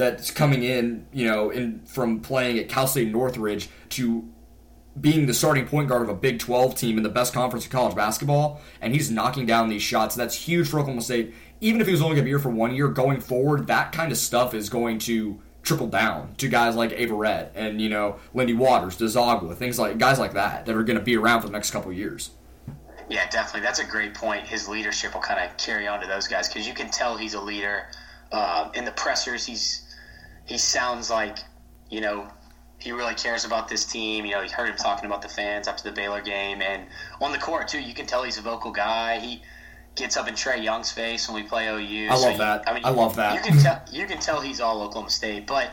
[0.00, 4.26] that's coming in, you know, in from playing at Cal State Northridge to
[4.98, 7.70] being the starting point guard of a Big 12 team in the best conference of
[7.70, 10.14] college basketball, and he's knocking down these shots.
[10.14, 11.34] That's huge for Oklahoma State.
[11.60, 13.92] Even if he was only going to be here for one year going forward, that
[13.92, 18.16] kind of stuff is going to trickle down to guys like Averette and you know
[18.32, 21.46] Lindy Waters, Dziagwa, things like guys like that that are going to be around for
[21.46, 22.30] the next couple years.
[23.10, 23.60] Yeah, definitely.
[23.60, 24.46] That's a great point.
[24.46, 27.34] His leadership will kind of carry on to those guys because you can tell he's
[27.34, 27.88] a leader.
[28.32, 29.89] Uh, in the pressers, he's
[30.50, 31.38] he sounds like
[31.90, 32.28] you know
[32.78, 34.26] he really cares about this team.
[34.26, 36.86] You know, you heard him talking about the fans after the Baylor game, and
[37.20, 37.80] on the court too.
[37.80, 39.20] You can tell he's a vocal guy.
[39.20, 39.42] He
[39.94, 42.08] gets up in Trae Young's face when we play OU.
[42.10, 42.68] I love that.
[42.68, 43.34] I mean, I love that.
[43.34, 45.70] You can tell you can tell he's all Oklahoma State, but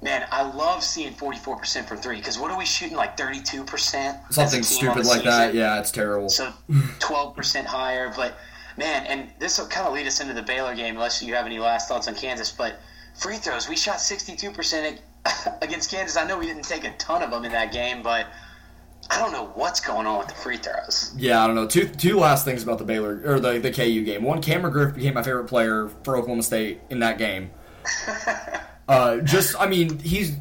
[0.00, 3.18] man, I love seeing forty four percent from three because what are we shooting like
[3.18, 4.16] thirty two percent?
[4.30, 5.24] Something stupid like season?
[5.26, 5.54] that.
[5.54, 6.30] Yeah, it's terrible.
[6.30, 6.50] So
[6.98, 8.38] twelve percent higher, but
[8.78, 11.44] man, and this will kind of lead us into the Baylor game unless you have
[11.44, 12.80] any last thoughts on Kansas, but.
[13.18, 13.68] Free throws.
[13.68, 14.98] We shot 62%
[15.62, 16.16] against Kansas.
[16.16, 18.26] I know we didn't take a ton of them in that game, but
[19.10, 21.14] I don't know what's going on with the free throws.
[21.16, 21.66] Yeah, I don't know.
[21.66, 24.22] Two two last things about the Baylor or the the KU game.
[24.22, 27.50] One, Cameron McGriff became my favorite player for Oklahoma State in that game.
[28.88, 30.36] uh, just, I mean, he's.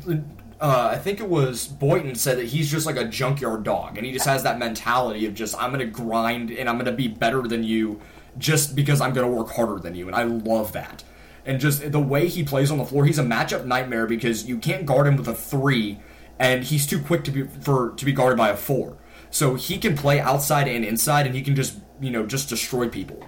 [0.59, 4.05] Uh, I think it was Boynton said that he's just like a junkyard dog, and
[4.05, 6.93] he just has that mentality of just I'm going to grind and I'm going to
[6.93, 8.01] be better than you,
[8.37, 11.03] just because I'm going to work harder than you, and I love that.
[11.45, 14.57] And just the way he plays on the floor, he's a matchup nightmare because you
[14.57, 15.99] can't guard him with a three
[16.39, 18.97] and he's too quick to be for to be guarded by a four.
[19.29, 22.89] So he can play outside and inside, and he can just you know just destroy
[22.89, 23.23] people.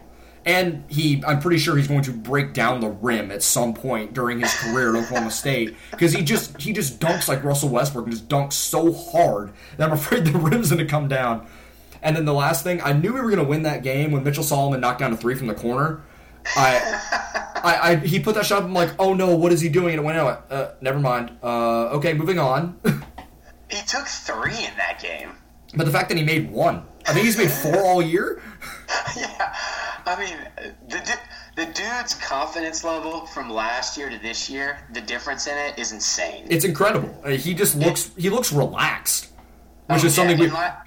[0.45, 4.13] And he, I'm pretty sure he's going to break down the rim at some point
[4.13, 8.05] during his career at Oklahoma State because he just he just dunks like Russell Westbrook
[8.05, 11.47] and just dunks so hard that I'm afraid the rim's going to come down.
[12.01, 14.23] And then the last thing, I knew we were going to win that game when
[14.23, 16.03] Mitchell Solomon knocked down a three from the corner.
[16.55, 18.63] I, I, I, he put that shot.
[18.63, 19.93] I'm like, oh no, what is he doing?
[19.93, 20.45] And it went out.
[20.49, 21.37] Uh, never mind.
[21.43, 22.79] Uh, okay, moving on.
[23.69, 25.31] he took three in that game.
[25.75, 28.41] But the fact that he made one, I think he's made four all year.
[29.17, 29.53] yeah,
[30.05, 31.19] I mean, the
[31.57, 35.91] the dude's confidence level from last year to this year, the difference in it is
[35.91, 36.45] insane.
[36.49, 37.19] It's incredible.
[37.23, 39.31] Uh, he just looks he looks relaxed,
[39.87, 40.49] which oh, is something we.
[40.49, 40.77] La-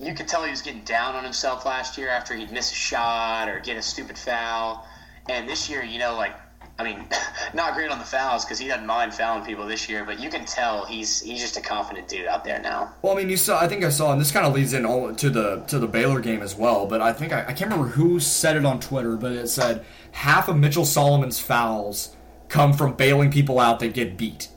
[0.00, 2.74] you could tell he was getting down on himself last year after he'd miss a
[2.74, 4.86] shot or get a stupid foul.
[5.28, 6.34] And this year, you know, like
[6.78, 7.08] I mean,
[7.54, 10.30] not great on the fouls because he doesn't mind fouling people this year, but you
[10.30, 12.94] can tell he's he's just a confident dude out there now.
[13.02, 13.60] Well, I mean, you saw.
[13.60, 15.88] I think I saw, and this kind of leads in all to the to the
[15.88, 16.86] Baylor game as well.
[16.86, 19.84] But I think I, I can't remember who said it on Twitter, but it said
[20.12, 22.16] half of Mitchell Solomon's fouls
[22.48, 24.48] come from bailing people out that get beat,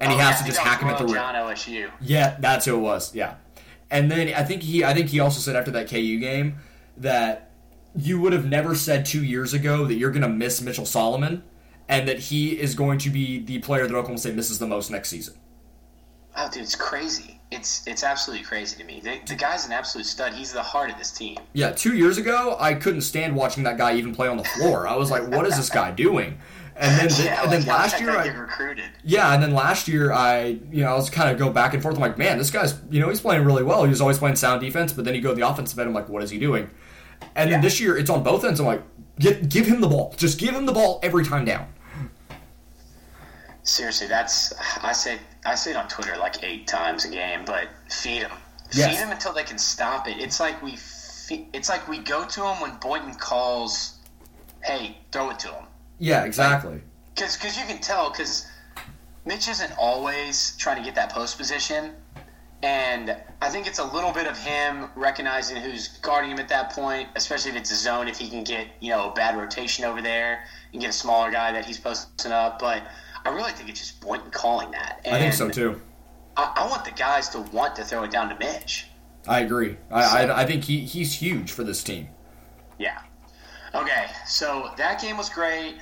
[0.00, 1.14] and oh, he has yeah, to just hack him at the rim.
[1.16, 1.90] OSU.
[2.00, 3.12] Yeah, that's who it was.
[3.12, 3.34] Yeah,
[3.90, 6.56] and then I think he I think he also said after that KU game
[6.96, 7.50] that
[7.96, 11.42] you would have never said two years ago that you're going to miss Mitchell Solomon
[11.88, 14.90] and that he is going to be the player that Oklahoma State misses the most
[14.90, 15.34] next season.
[16.36, 17.40] Oh, dude, it's crazy.
[17.50, 19.00] It's it's absolutely crazy to me.
[19.02, 20.32] The, the guy's an absolute stud.
[20.34, 21.38] He's the heart of this team.
[21.52, 24.86] Yeah, two years ago, I couldn't stand watching that guy even play on the floor.
[24.86, 26.38] I was like, what is this guy doing?
[26.80, 28.90] And then, yeah, and then last year, I recruited.
[29.04, 31.82] Yeah, and then last year, I you know I was kind of go back and
[31.82, 31.94] forth.
[31.94, 33.84] I'm like, man, this guy's you know he's playing really well.
[33.84, 35.88] He was always playing sound defense, but then you go to the offensive end.
[35.88, 36.70] I'm like, what is he doing?
[37.36, 37.56] And yeah.
[37.56, 38.60] then this year, it's on both ends.
[38.60, 38.82] I'm like,
[39.18, 40.14] give, give him the ball.
[40.16, 41.68] Just give him the ball every time down.
[43.62, 47.68] Seriously, that's I say I say it on Twitter like eight times a game, but
[47.90, 48.32] feed him,
[48.72, 48.90] yes.
[48.90, 50.16] feed him until they can stop it.
[50.18, 50.78] It's like we,
[51.52, 53.98] it's like we go to him when Boynton calls,
[54.64, 55.64] "Hey, throw it to him."
[56.00, 56.80] Yeah, exactly.
[57.14, 58.46] Because like, because you can tell because
[59.24, 61.92] Mitch isn't always trying to get that post position,
[62.62, 66.72] and I think it's a little bit of him recognizing who's guarding him at that
[66.72, 69.84] point, especially if it's a zone, if he can get, you know, a bad rotation
[69.84, 72.58] over there and get a smaller guy that he's posting up.
[72.58, 72.82] But
[73.24, 75.00] I really think it's just Boynton calling that.
[75.04, 75.80] And I think so too.
[76.36, 78.88] I, I, want the guys to want to throw it down to Mitch.
[79.26, 79.76] I agree.
[79.90, 82.08] I, so, I, I think he, he's huge for this team.
[82.78, 83.00] Yeah.
[83.74, 85.76] Okay, so that game was great.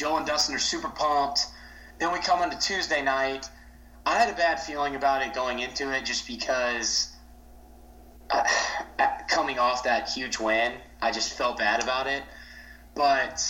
[0.00, 1.46] Joel and Dustin are super pumped.
[1.98, 3.48] Then we come into Tuesday night
[4.06, 7.12] I had a bad feeling about it going into it just because
[8.30, 8.42] uh,
[9.28, 10.72] coming off that huge win,
[11.02, 12.22] I just felt bad about it.
[12.94, 13.42] But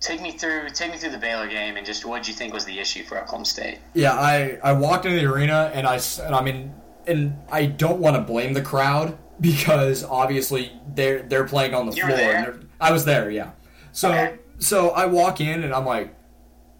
[0.00, 2.52] take me through take me through the Baylor game and just what did you think
[2.52, 3.78] was the issue for Oklahoma State?
[3.94, 6.74] Yeah, I I walked into the arena and I and I mean
[7.06, 11.96] and I don't want to blame the crowd because obviously they're they're playing on the
[11.96, 12.60] you floor.
[12.80, 13.52] I was there, yeah.
[13.92, 14.38] So okay.
[14.58, 16.14] So I walk in and I'm like,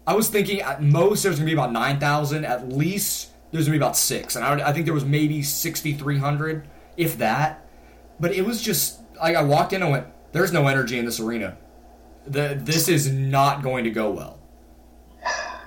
[0.05, 2.45] I was thinking at most there's gonna be about nine thousand.
[2.45, 5.93] At least there's gonna be about six, and I, I think there was maybe sixty
[5.93, 7.65] three hundred, if that.
[8.19, 11.19] But it was just like I walked in and went, "There's no energy in this
[11.19, 11.57] arena.
[12.25, 14.39] The this is not going to go well."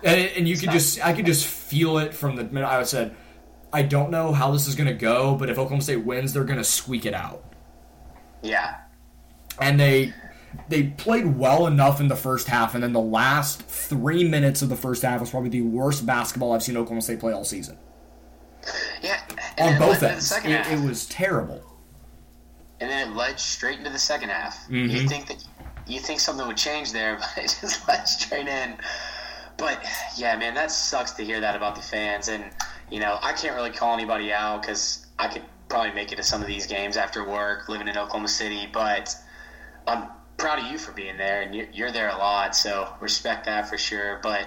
[0.03, 3.15] And, and you could just I could just feel it from the minute I said,
[3.73, 6.65] "I don't know how this is gonna go, but if Oklahoma State wins, they're gonna
[6.65, 7.45] squeak it out."
[8.43, 8.79] Yeah.
[9.61, 10.15] And they
[10.69, 14.69] they played well enough in the first half, and then the last three minutes of
[14.69, 17.79] the first half was probably the worst basketball I've seen Oklahoma State play all season.
[19.03, 19.21] Yeah,
[19.59, 21.63] on both ends, it, it, was terrible.
[22.81, 24.57] And then it led straight into the second half.
[24.65, 24.91] Mm-hmm.
[24.91, 25.45] You think that
[25.87, 28.77] you think something would change there, but it just led straight in.
[29.57, 29.85] But
[30.17, 32.29] yeah, man, that sucks to hear that about the fans.
[32.29, 32.45] And
[32.91, 36.23] you know, I can't really call anybody out because I could probably make it to
[36.23, 38.69] some of these games after work, living in Oklahoma City.
[38.71, 39.15] But
[39.87, 40.09] I'm
[40.41, 43.79] proud of you for being there, and you're there a lot, so respect that for
[43.79, 44.21] sure.
[44.23, 44.47] But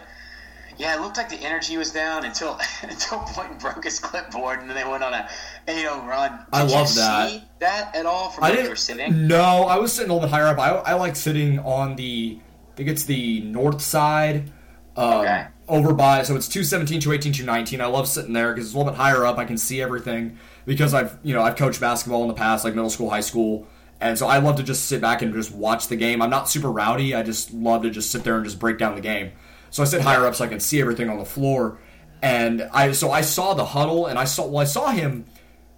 [0.78, 4.70] yeah, it looked like the energy was down until until Boynton broke his clipboard, and
[4.70, 5.30] then they went on a
[5.68, 6.32] 8-0 run.
[6.32, 7.60] Did I love that.
[7.60, 9.28] that at all from I where you were sitting?
[9.28, 10.60] No, I was sitting a little bit higher up.
[10.60, 12.39] I, I like sitting on the,
[12.74, 14.52] I think it's the north side.
[14.96, 15.48] Um, okay.
[15.68, 17.82] Over by, so it's 217, 218, 219.
[17.82, 19.38] I love sitting there because it's a little bit higher up.
[19.38, 22.76] I can see everything because I've, you know, I've coached basketball in the past, like
[22.76, 23.68] middle school, high school.
[24.04, 26.22] And so I love to just sit back and just watch the game.
[26.22, 27.16] I'm not super rowdy.
[27.16, 29.32] I just love to just sit there and just break down the game.
[29.70, 31.80] So I sit higher up so I can see everything on the floor.
[32.22, 35.24] And I so I saw the huddle and I saw well I saw him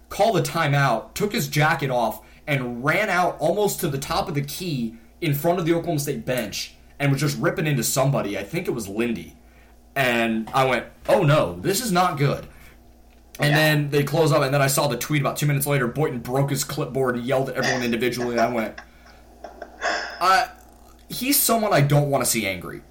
[0.08, 4.34] call the timeout, took his jacket off, and ran out almost to the top of
[4.34, 8.36] the key in front of the Oklahoma State bench and was just ripping into somebody.
[8.36, 9.36] I think it was Lindy.
[9.94, 12.48] And I went, oh no, this is not good.
[13.38, 13.56] And yeah.
[13.56, 15.86] then they close up, and then I saw the tweet about two minutes later.
[15.86, 18.32] Boynton broke his clipboard and yelled at everyone individually.
[18.32, 18.80] And I went,
[20.20, 20.46] uh,
[21.08, 22.82] he's someone I don't want to see angry.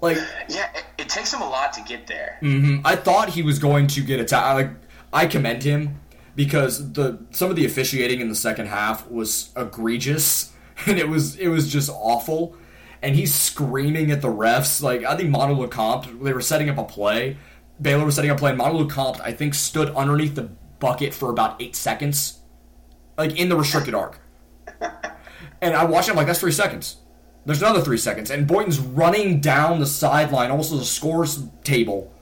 [0.00, 0.16] Like,
[0.48, 2.38] yeah, it, it, takes him a lot to get there.
[2.40, 2.86] Mm-hmm.
[2.86, 4.54] I thought he was going to get attacked.
[4.54, 4.70] Like,
[5.12, 6.00] I commend him
[6.36, 10.52] because the some of the officiating in the second half was egregious,
[10.86, 12.56] and it was it was just awful.
[13.00, 14.82] And he's screaming at the refs.
[14.82, 17.36] Like, I think Manu Lecomte, they were setting up a play
[17.80, 21.60] Baylor was setting up play, and Lecomte, I think, stood underneath the bucket for about
[21.60, 22.40] eight seconds,
[23.16, 24.20] like in the restricted arc.
[25.60, 26.96] And I watched him like that's three seconds.
[27.44, 32.12] There's another three seconds, and Boynton's running down the sideline, almost a scores table,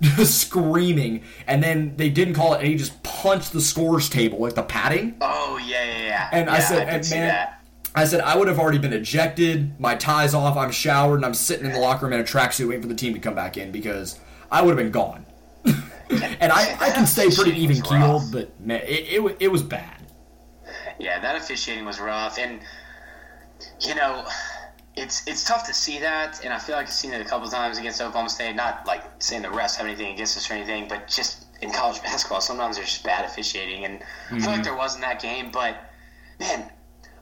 [0.00, 1.22] just screaming.
[1.46, 4.62] And then they didn't call it, and he just punched the scores table, like the
[4.62, 5.16] padding.
[5.20, 6.28] Oh yeah, yeah, yeah.
[6.32, 7.48] And yeah, I said, I and man,
[7.96, 9.78] I said I would have already been ejected.
[9.80, 10.56] My tie's off.
[10.56, 12.94] I'm showered, and I'm sitting in the locker room in a tracksuit waiting for the
[12.94, 14.20] team to come back in because
[14.50, 15.26] I would have been gone.
[15.64, 20.02] and I, I can stay pretty even keeled, but man, it, it, it was bad.
[20.98, 22.60] Yeah, that officiating was rough, and
[23.80, 24.26] you know,
[24.94, 27.48] it's it's tough to see that, and I feel like I've seen it a couple
[27.48, 28.56] times against Oklahoma State.
[28.56, 32.02] Not like saying the refs have anything against us or anything, but just in college
[32.02, 34.36] basketball, sometimes there's just bad officiating, and mm-hmm.
[34.36, 34.62] I feel like mm-hmm.
[34.62, 35.50] there was in that game.
[35.50, 35.76] But
[36.40, 36.70] man,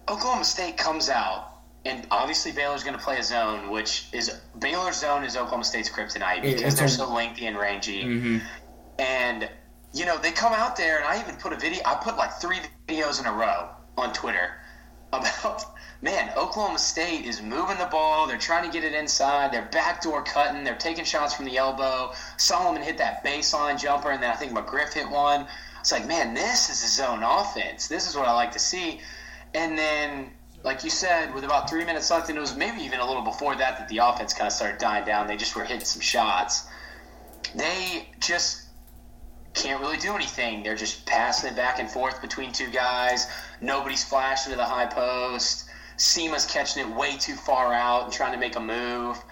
[0.09, 1.54] Oklahoma State comes out
[1.85, 5.91] and obviously Baylor's going to play a zone, which is Baylor's zone is Oklahoma State's
[5.91, 8.05] kryptonite because they're so lengthy and rangy.
[8.05, 8.39] Mm-hmm.
[8.99, 9.51] And
[9.93, 11.83] you know they come out there, and I even put a video.
[11.85, 12.59] I put like three
[12.89, 14.53] videos in a row on Twitter
[15.13, 15.65] about
[16.05, 18.27] man, Oklahoma State is moving the ball.
[18.27, 19.53] They're trying to get it inside.
[19.53, 20.63] They're backdoor cutting.
[20.63, 22.13] They're taking shots from the elbow.
[22.37, 25.47] Solomon hit that baseline jumper, and then I think McGriff hit one.
[25.81, 27.89] It's like, man, this is a zone offense.
[27.89, 29.01] This is what I like to see.
[29.55, 30.31] And then
[30.65, 33.23] like you said, with about three minutes left, and it was maybe even a little
[33.23, 35.27] before that that the offense kind of started dying down.
[35.27, 36.67] They just were hitting some shots.
[37.55, 38.63] They just
[39.53, 40.63] can't really do anything.
[40.63, 43.29] They're just passing it back and forth between two guys.
[43.61, 45.67] Nobody's flashing to the high post.
[45.97, 49.23] Sima's catching it way too far out and trying to make a move,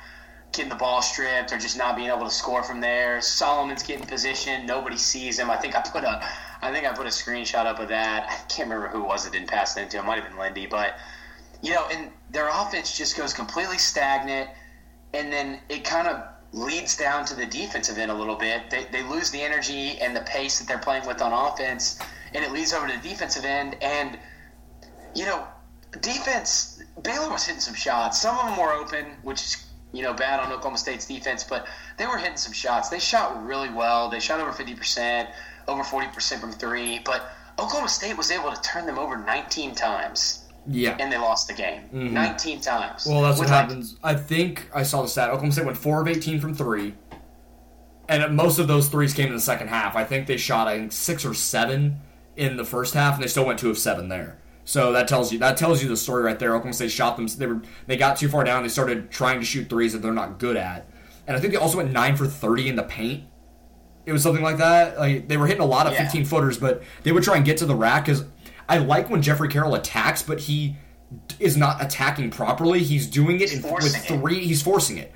[0.53, 3.23] getting the ball stripped, or just not being able to score from there.
[3.23, 4.67] Solomon's getting position.
[4.67, 5.51] Nobody sees him.
[5.51, 6.23] I think I put a,
[6.61, 8.27] I think I put a screenshot up of that.
[8.29, 9.99] I can't remember who it was that didn't pass it into.
[9.99, 10.99] It might have been Lindy, but
[11.63, 14.51] you know, and their offense just goes completely stagnant,
[15.15, 18.69] and then it kind of leads down to the defensive end a little bit.
[18.69, 21.99] They, they lose the energy and the pace that they're playing with on offense,
[22.35, 23.77] and it leads over to the defensive end.
[23.81, 24.19] And,
[25.15, 25.47] you know,
[26.01, 28.21] defense, Baylor was hitting some shots.
[28.21, 31.67] Some of them were open, which is, you know, bad on Oklahoma State's defense, but
[31.97, 32.89] they were hitting some shots.
[32.89, 34.11] They shot really well.
[34.11, 35.29] They shot over 50%,
[35.69, 40.42] over 40% from three, but Oklahoma State was able to turn them over 19 times.
[40.67, 40.97] Yeah.
[41.01, 42.15] And they lost the game mm-hmm.
[42.15, 43.07] 19 times.
[43.07, 43.97] Well, that's what happens.
[44.03, 45.29] I think I saw the stat.
[45.31, 46.95] Oklahoma State went 4 of 18 from 3.
[48.09, 49.97] And most of those threes came in the second half.
[49.97, 52.01] I think they shot, I think, 6 or 7
[52.37, 54.39] in the first half, and they still went 2 of 7 there.
[54.65, 56.51] So that tells you that tells you the story right there.
[56.51, 57.27] Oklahoma State shot them.
[57.27, 58.63] They were they got too far down.
[58.63, 60.89] They started trying to shoot threes that they're not good at.
[61.27, 63.25] And I think they also went nine for thirty in the paint.
[64.07, 64.99] It was something like that.
[64.99, 67.57] Like they were hitting a lot of fifteen footers, but they would try and get
[67.59, 68.25] to the rack because
[68.69, 70.77] I like when Jeffrey Carroll attacks, but he
[71.39, 72.83] is not attacking properly.
[72.83, 74.39] He's doing it in, with three.
[74.39, 74.45] It.
[74.45, 75.13] He's forcing it,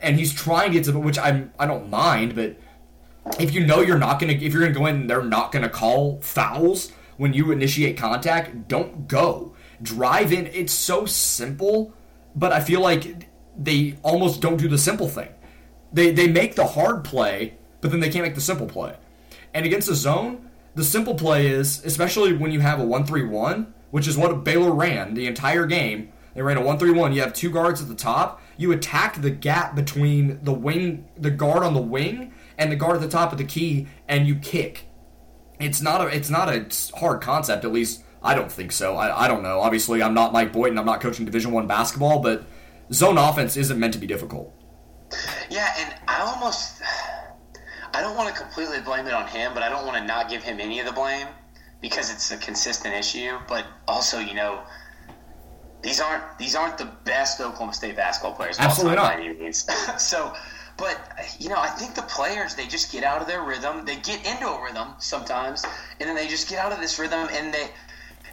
[0.00, 2.34] and he's trying to get to which I'm I don't mind.
[2.34, 2.56] But
[3.38, 5.68] if you know you're not gonna, if you're gonna go in, and they're not gonna
[5.68, 8.66] call fouls when you initiate contact.
[8.66, 9.54] Don't go.
[9.82, 10.46] drive in.
[10.46, 11.92] It's so simple,
[12.34, 15.28] but I feel like they almost don't do the simple thing.
[15.92, 18.96] They they make the hard play, but then they can't make the simple play.
[19.52, 23.24] And against the zone, the simple play is, especially when you have a 1 3
[23.24, 26.12] 1, which is what Baylor ran the entire game.
[26.34, 27.12] They ran a 1 3 1.
[27.12, 28.40] You have two guards at the top.
[28.56, 32.96] You attack the gap between the wing, the guard on the wing, and the guard
[32.96, 34.86] at the top of the key, and you kick.
[35.58, 36.66] It's not a it's not a
[36.98, 37.64] hard concept.
[37.64, 38.96] At least I don't think so.
[38.96, 39.60] I, I don't know.
[39.60, 40.78] Obviously, I'm not Mike Boynton.
[40.78, 42.44] I'm not coaching Division One basketball, but
[42.92, 44.54] zone offense isn't meant to be difficult.
[45.50, 46.80] Yeah, and I almost
[47.94, 50.28] I don't want to completely blame it on him, but I don't want to not
[50.28, 51.26] give him any of the blame
[51.80, 53.38] because it's a consistent issue.
[53.48, 54.60] But also, you know,
[55.82, 58.58] these aren't these aren't the best Oklahoma State basketball players.
[58.58, 59.14] Absolutely not.
[59.16, 59.66] By any means.
[59.98, 60.34] so,
[60.76, 60.98] but
[61.38, 63.84] you know, I think the players they just get out of their rhythm.
[63.84, 65.64] They get into a rhythm sometimes,
[65.98, 67.68] and then they just get out of this rhythm, and they.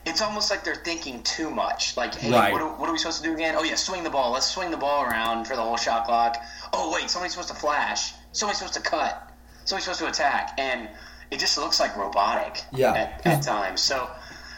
[0.06, 1.98] It's almost like they're thinking too much.
[1.98, 2.54] Like, hey, Right.
[2.54, 3.56] what, are, what are we supposed to do again?
[3.58, 4.32] Oh yeah, swing the ball.
[4.32, 6.38] Let's swing the ball around for the whole shot clock.
[6.72, 8.14] Oh wait, somebody's supposed to flash.
[8.32, 9.27] Somebody's supposed to cut.
[9.68, 10.88] Somebody's supposed to attack, and
[11.30, 12.64] it just looks like robotic.
[12.74, 12.94] Yeah.
[12.94, 13.82] At, at times.
[13.82, 14.10] So,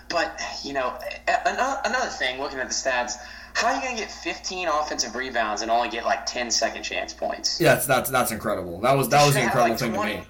[0.07, 0.97] but you know,
[1.27, 3.13] another, another thing, looking at the stats,
[3.55, 6.83] how are you going to get 15 offensive rebounds and only get like 10 second
[6.83, 7.59] chance points?
[7.59, 8.79] Yeah, that's that's, that's incredible.
[8.81, 10.25] That was that was an incredible have, thing like, to me.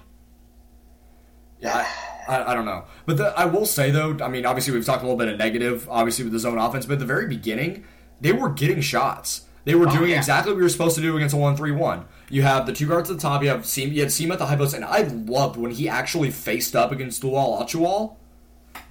[1.60, 1.86] Yeah,
[2.26, 4.86] I, I, I don't know, but the, I will say though, I mean, obviously we've
[4.86, 7.26] talked a little bit of negative, obviously with the zone offense, but at the very
[7.28, 7.84] beginning,
[8.18, 9.42] they were getting shots.
[9.64, 10.16] They were Oh, doing yeah.
[10.16, 12.06] exactly what we were supposed to do against a one-three-one.
[12.30, 13.42] You have the two guards at the top.
[13.42, 13.92] You have Sima.
[13.92, 16.92] You had Sima at the high post, and I loved when he actually faced up
[16.92, 18.14] against Lual-Acuil.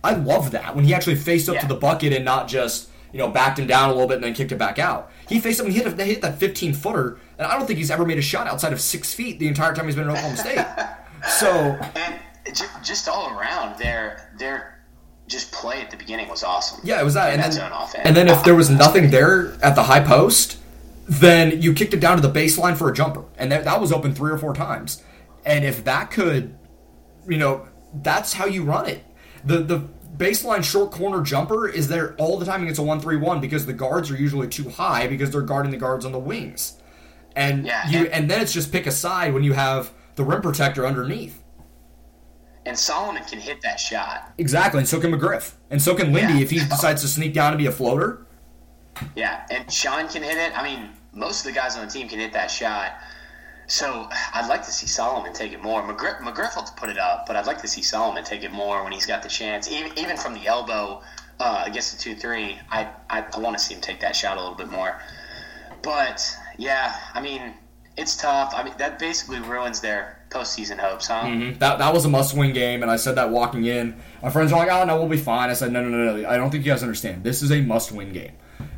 [0.04, 1.62] I love that when he actually faced up Yeah.
[1.62, 4.24] to the bucket and not just you know backed him down a little bit and
[4.24, 5.12] then kicked it back out.
[5.28, 7.90] He faced up and hit a, hit that 15 footer, and I don't think he's
[7.92, 10.38] ever made a shot outside of six feet the entire time he's been in Oklahoma
[10.38, 10.66] State.
[11.40, 11.50] so
[11.96, 12.16] And
[12.84, 14.80] just all around, their their
[15.28, 16.80] just play at the beginning was awesome.
[16.84, 17.34] yeah, it was that.
[17.34, 17.72] And And then,
[18.06, 20.58] and then if there was nothing there at the high post,
[21.10, 23.92] then you kicked it down to the baseline for a jumper, and that, that was
[23.92, 25.04] open three or four times.
[25.46, 26.56] And if that could,
[27.28, 29.04] you know, that's how you run it.
[29.44, 29.88] The the
[30.18, 33.66] baseline short corner jumper is there all the time against a one three one because
[33.66, 36.78] the guards are usually too high because they're guarding the guards on the wings,
[37.36, 40.24] and Yeah, you and- and then it's just pick a side when you have the
[40.24, 41.42] rim protector underneath.
[42.66, 44.32] and Solomon can hit that shot.
[44.38, 46.42] Exactly, and so can McGriff, and so can Lindy Yeah.
[46.42, 48.28] if he decides to sneak down and be a floater.
[49.16, 50.52] Yeah, and Sean can hit it.
[50.56, 50.90] I mean,
[51.20, 52.94] most of the guys on the team can hit that shot.
[53.68, 55.84] So I'd like to see Solomon take it more.
[55.84, 58.84] McGriff, McGriff will put it up, but I'd like to see Solomon take it more
[58.84, 59.70] when he's got the chance.
[59.70, 61.04] Even even from the elbow
[61.40, 64.38] uh, against the two three, I I, I want to see him take that shot
[64.38, 65.00] a little bit more.
[65.84, 66.20] But
[66.58, 67.54] yeah, I mean,
[67.96, 68.54] it's tough.
[68.56, 71.28] I mean, that basically ruins their postseason hopes, huh?
[71.60, 74.02] That that was a must win game, and I said that walking in.
[74.24, 76.28] My friends were like, "Oh no, we'll be fine." I said, "No, no, no, no.
[76.30, 77.24] I don't think you guys understand.
[77.24, 78.32] This is a must win game.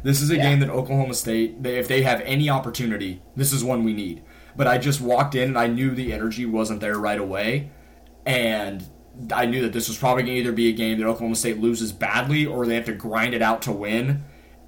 [0.03, 0.43] This is a Yeah.
[0.49, 4.21] game that Oklahoma State, they, if they have any opportunity, this is one we need."
[4.55, 7.69] But I just walked in, and I knew the energy wasn't there right away,
[8.25, 8.83] and
[9.33, 11.59] I knew that this was probably going to either be a game that Oklahoma State
[11.59, 14.23] loses badly, or they have to grind it out to win,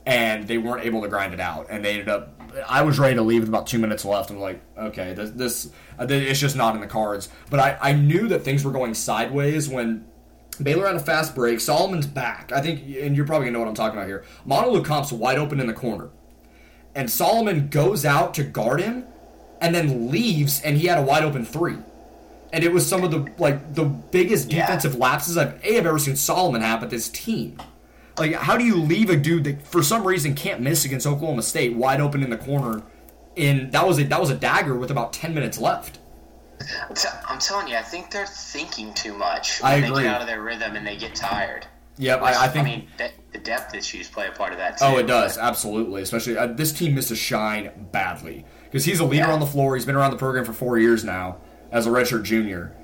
[0.06, 2.40] and they weren't able to grind it out, and they ended up.
[2.70, 4.30] I was ready to leave with about two minutes left.
[4.30, 7.30] I'm like, okay, this, this uh, it's just not in the cards.
[7.50, 10.06] But I, I knew that things were going sideways when
[10.62, 11.60] Baylor had a fast break.
[11.60, 12.52] Solomon's back.
[12.52, 14.24] I think, and you're probably gonna know what I'm talking about here.
[14.46, 16.10] Manu Lecomte's wide open in the corner,
[16.96, 19.06] and Solomon goes out to guard him,
[19.62, 21.78] and then leaves, and he had a wide open three.
[22.52, 24.62] And it was some of the like the biggest Yeah.
[24.68, 27.58] defensive lapses I've a have ever seen Solomon have with this team.
[28.20, 31.42] Like, how do you leave a dude that for some reason can't miss against Oklahoma
[31.42, 32.84] State wide open in the corner?
[33.36, 35.98] In that was a that was a dagger with about ten minutes left.
[36.90, 40.04] I'm t- I'm telling you, I think they're thinking too much when I they agree.
[40.04, 41.66] get out of their rhythm and they get tired.
[41.98, 42.66] Yep, I, I think.
[42.66, 44.86] mean, that, the depth issues play a part of that too.
[44.86, 46.02] oh, it does absolutely.
[46.02, 49.34] Especially uh, this team missed a Shine badly because he's a leader Yeah.
[49.34, 49.76] on the floor.
[49.76, 51.38] He's been around the program for four years now
[51.72, 52.76] as a redshirt junior.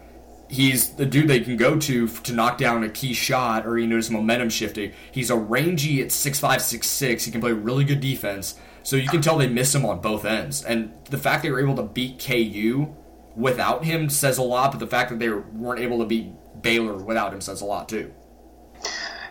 [0.48, 3.86] He's the dude they can go to to knock down a key shot or you
[3.88, 4.94] notice momentum shifting.
[5.12, 7.24] He's a rangy at six five six six.
[7.26, 8.56] He can play really good defense.
[8.82, 10.64] So you can tell they miss him on both ends.
[10.64, 12.96] And the fact they were able to beat KU
[13.40, 14.72] without him says a lot.
[14.72, 16.28] But the fact that they weren't able to beat
[16.62, 18.14] Baylor without him says a lot too.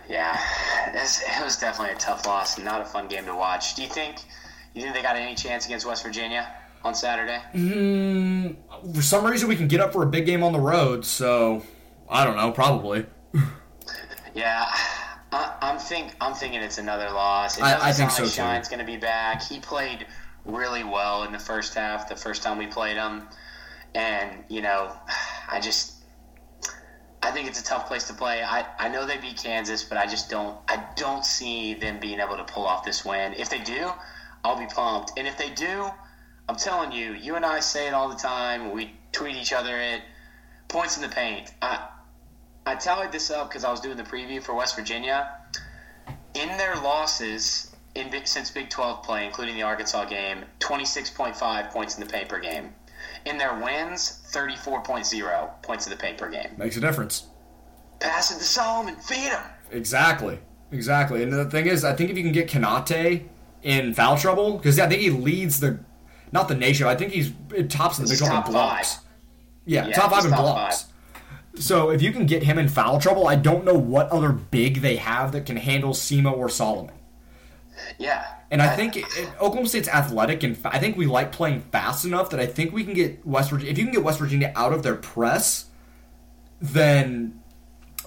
[0.09, 0.39] Yeah,
[0.93, 3.75] it was definitely a tough loss and not a fun game to watch.
[3.75, 4.17] Do you think
[4.73, 6.51] you think they got any chance against West Virginia
[6.83, 7.39] on Saturday?
[7.53, 8.91] Mm-hmm.
[8.93, 11.05] For some reason, we can get up for a big game on the road.
[11.05, 11.63] So
[12.09, 12.51] I don't know.
[12.51, 13.05] Probably.
[14.35, 14.65] Yeah,
[15.31, 17.57] I, I'm think I'm thinking it's another loss.
[17.57, 18.29] It I- I think like so, too.
[18.29, 19.41] Shine's going to be back.
[19.41, 20.05] He played
[20.45, 22.07] really well in the first half.
[22.07, 23.23] The first time we played him,
[23.95, 24.91] and you know,
[25.49, 25.95] I just.
[27.21, 28.41] I, think it's a tough place to play.
[28.43, 32.19] I, I know they beat Kansas, but I just don't I don't see them being
[32.19, 33.33] able to pull off this win.
[33.33, 33.91] If they do,
[34.43, 35.11] I'll be pumped.
[35.17, 35.89] And if they do,
[36.47, 38.71] I'm telling you, you and I say it all the time.
[38.71, 40.01] We tweet each other it.
[40.69, 41.51] Points in the paint.
[41.61, 41.89] I
[42.65, 45.29] I tallied this up because I was doing the preview for West Virginia.
[46.35, 52.05] In their losses in since Big 12 play, including the Arkansas game, 26.5 points in
[52.05, 52.73] the paint per game.
[53.25, 56.49] In their wins, 34.0 points in the paint per game.
[56.57, 57.27] Makes a difference.
[57.99, 59.41] Pass it to Solomon, feed him.
[59.71, 60.39] Exactly,
[60.71, 61.23] exactly.
[61.23, 63.27] And the thing is, I think if you can get Konate
[63.61, 65.79] in foul trouble, because I think he leads the,
[66.31, 67.33] not the nation, I think he's
[67.67, 68.95] tops in the Big 12 in blocks.
[68.95, 69.03] Five.
[69.65, 70.83] Yeah, yeah, top five in blocks.
[70.83, 71.61] Five.
[71.61, 74.81] So if you can get him in foul trouble, I don't know what other big
[74.81, 76.95] they have that can handle Sima or Solomon.
[77.97, 78.25] Yeah.
[78.51, 79.05] And I, I think it,
[79.35, 82.83] Oklahoma State's athletic, and I think we like playing fast enough that I think we
[82.83, 83.71] can get West Virginia.
[83.71, 85.65] If you can get West Virginia out of their press,
[86.61, 87.39] then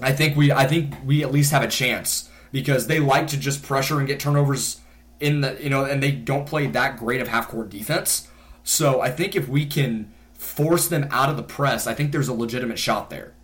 [0.01, 3.37] I think we I think we at least have a chance because they like to
[3.37, 4.81] just pressure and get turnovers
[5.21, 8.29] in the you know, and they don't play that great of half court defense.
[8.65, 12.29] So I think if we can force them out of the press, I think there's
[12.29, 13.35] a legitimate shot there.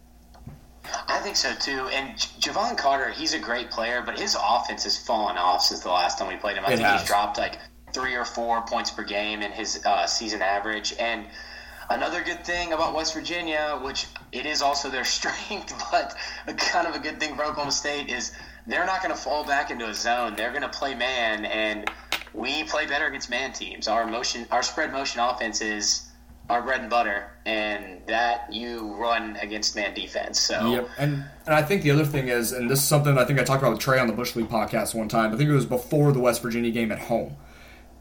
[1.09, 1.89] I think so too.
[1.93, 5.91] And Jevon Carter, he's a great player, but his offense has fallen off since the
[5.91, 6.65] last time we played him.
[6.65, 7.01] I it think has.
[7.01, 7.59] he's dropped like
[7.93, 10.95] three or four points per game in his uh, season average.
[10.99, 11.27] And
[11.91, 16.15] another good thing about West Virginia, which it is also their strength, but
[16.57, 18.33] kind of a good thing for Oklahoma State, is
[18.67, 20.35] they're not going to fall back into a zone.
[20.37, 21.91] They're going to play man, and
[22.35, 23.89] we play better against man teams.
[23.89, 26.08] Our motion, our spread motion offense is
[26.49, 30.41] our bread and butter, and that you run against man defense.
[30.41, 30.89] So, yep.
[30.99, 33.45] and and I think the other thing is, and this is something I think I
[33.45, 35.33] talked about with Trey on the Bush League podcast one time.
[35.33, 37.37] I think it was before the West Virginia game at home,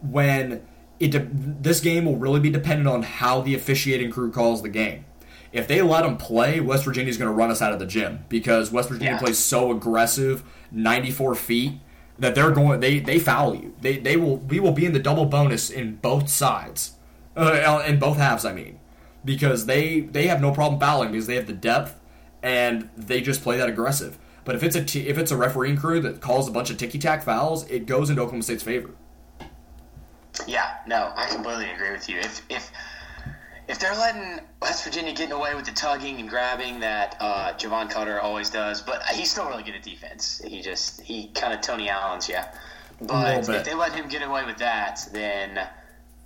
[0.02, 0.66] when
[1.00, 4.70] it de- this game will really be dependent on how the officiating crew calls the
[4.70, 5.06] game.
[5.52, 7.86] If they let them play, West Virginia is going to run us out of the
[7.86, 9.20] gym because West Virginia yeah.
[9.20, 11.74] plays so aggressive, 94 feet
[12.20, 13.76] that they're going they they foul you.
[13.82, 16.97] They they will we will be in the double bonus in both sides
[17.38, 18.80] uh, in both halves, I mean,
[19.24, 22.00] because they they have no problem fouling because they have the depth
[22.44, 24.18] and they just play that aggressive.
[24.46, 26.78] But if it's a t- if it's a refereeing crew that calls a bunch of
[26.78, 28.92] ticky tack fouls, it goes into Oklahoma State's favor.
[30.48, 32.20] Yeah, no, I completely agree with you.
[32.20, 32.72] If if
[33.68, 37.90] if they're letting West Virginia getting away with the tugging and grabbing that uh, Jevon
[37.90, 40.42] Carter always does, but he's still really good at defense.
[40.46, 42.54] He just he kind of Tony Allen's, yeah.
[43.02, 45.68] But if they let him get away with that, then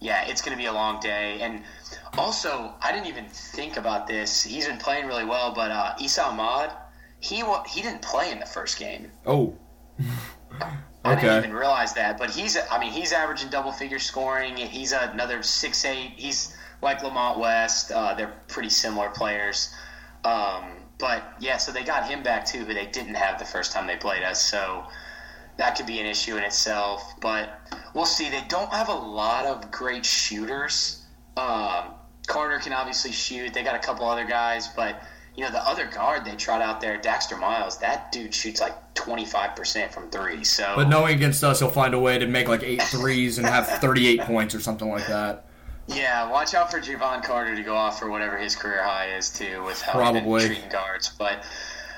[0.01, 1.39] yeah, it's going to be a long day.
[1.41, 1.61] And
[2.17, 4.43] also, I didn't even think about this.
[4.43, 6.71] He's been playing really well, but uh, Esa Ahmad,
[7.19, 9.11] he he didn't play in the first game.
[9.25, 9.55] Oh.
[11.03, 11.21] I okay.
[11.21, 14.57] didn't even realize that, but he's I mean he's averaging double figure scoring.
[14.57, 16.13] He's another six eight.
[16.15, 17.91] He's like Lamont West.
[17.91, 19.73] Uh, they're pretty similar players.
[20.23, 20.65] Um,
[20.99, 23.87] but yeah, so they got him back too, who they didn't have the first time
[23.87, 24.43] they played us.
[24.43, 24.85] So
[25.57, 27.13] that could be an issue in itself.
[27.21, 27.59] But
[27.93, 28.29] we'll see.
[28.29, 31.05] They don't have a lot of great shooters.
[31.37, 31.93] Um,
[32.27, 33.53] Carter can obviously shoot.
[33.53, 35.01] They got a couple other guys, but
[35.35, 37.77] you know the other guard they trot out there, Daxter Miles.
[37.79, 40.43] That dude shoots like twenty five percent from three.
[40.43, 43.47] So, but knowing against us, he'll find a way to make like eight threes and
[43.47, 45.45] have thirty eight points or something like that.
[45.87, 49.29] Yeah, watch out for Jevon Carter to go off for whatever his career high is
[49.29, 50.45] too, with how Probably.
[50.45, 51.09] treating guards.
[51.17, 51.43] But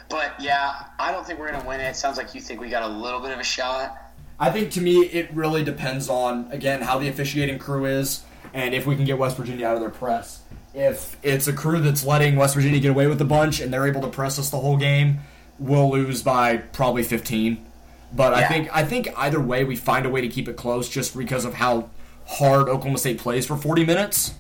[0.10, 1.86] but yeah, I don't think we're going to win it.
[1.86, 1.96] it.
[1.96, 3.98] Sounds like you think we got a little bit of a shot.
[4.40, 8.24] I think to me, it really depends on, again, how the officiating crew is
[8.54, 10.42] and if we can get West Virginia out of their press.
[10.74, 13.88] If it's a crew that's letting West Virginia get away with a bunch and they're
[13.88, 15.20] able to press us the whole game,
[15.60, 17.64] we'll lose by probably 15.
[18.12, 18.46] But yeah.
[18.46, 21.18] I think I think either way we find a way to keep it close just
[21.18, 21.90] because of how
[22.28, 24.34] hard Oklahoma State plays for 40 minutes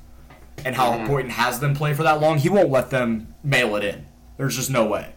[0.63, 1.01] and how mm-hmm.
[1.01, 2.37] important has them play for that long.
[2.37, 4.05] He won't let them mail it in.
[4.37, 5.13] There's just no way.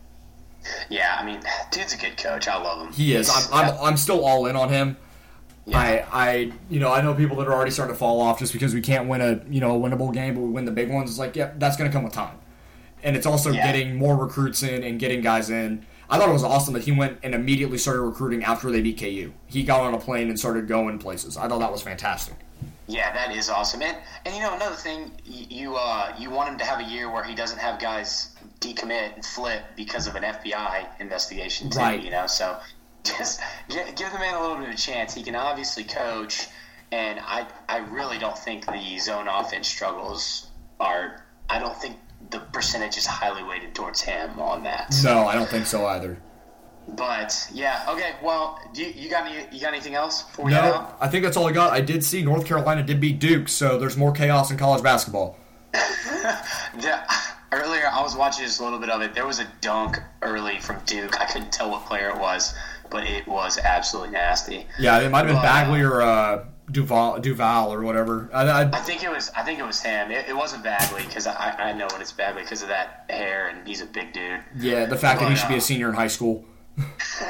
[0.89, 1.41] Yeah, I mean,
[1.71, 2.49] dude's a good coach.
[2.49, 2.93] I love him.
[2.93, 3.31] He is.
[3.53, 4.97] I'm, I'm, I'm still all in on him.
[5.67, 5.79] Yeah.
[5.79, 8.53] I, I, you know, I know people that are already starting to fall off just
[8.53, 10.91] because we can't win a, you know, a winnable game, but we win the big
[10.91, 11.11] ones.
[11.11, 12.39] It's like, yeah, that's going to come with time.
[13.03, 13.67] And it's also yeah.
[13.67, 15.85] getting more recruits in and getting guys in.
[16.09, 18.99] I thought it was awesome that he went and immediately started recruiting after they beat
[18.99, 19.33] KU.
[19.47, 21.37] He got on a plane and started going places.
[21.37, 22.37] I thought that was fantastic.
[22.89, 23.83] Yeah, that is awesome.
[23.83, 27.11] And and you know another thing, you uh, you want him to have a year
[27.11, 31.79] where he doesn't have guys decommit and flip because of an FBI investigation too.
[31.79, 32.03] Right.
[32.03, 32.59] You know, so
[33.05, 35.15] just give the man a little bit of a chance.
[35.15, 36.47] He can obviously coach,
[36.93, 41.25] and I I really don't think the zone offense struggles are.
[41.49, 41.97] I don't think
[42.31, 44.95] the percentage is highly weighted towards him on that.
[45.05, 46.19] No, I don't think so either.
[46.89, 48.15] But yeah, okay.
[48.23, 49.45] Well, do you, you got any?
[49.51, 50.25] You got anything else?
[50.39, 51.73] no, I think that's all I got.
[51.73, 55.37] I did see North Carolina did beat Duke, so there's more chaos in college basketball.
[55.75, 57.05] yeah.
[57.53, 59.15] earlier I was watching just a little bit of it.
[59.15, 61.21] There was a dunk early from Duke.
[61.21, 62.55] I couldn't tell what player it was,
[62.91, 64.67] but it was absolutely nasty.
[64.79, 68.29] Yeah, it might have been Bagley or uh, Duval, Duval or whatever.
[68.33, 69.31] I, I, I, think it was.
[69.37, 70.11] I think it was him.
[70.11, 73.49] It, it wasn't Bagley because I, I know when it's Bagley because of that hair
[73.49, 74.41] and he's a big dude.
[74.57, 76.45] Yeah, the fact but, that he should uh, be a senior in high school.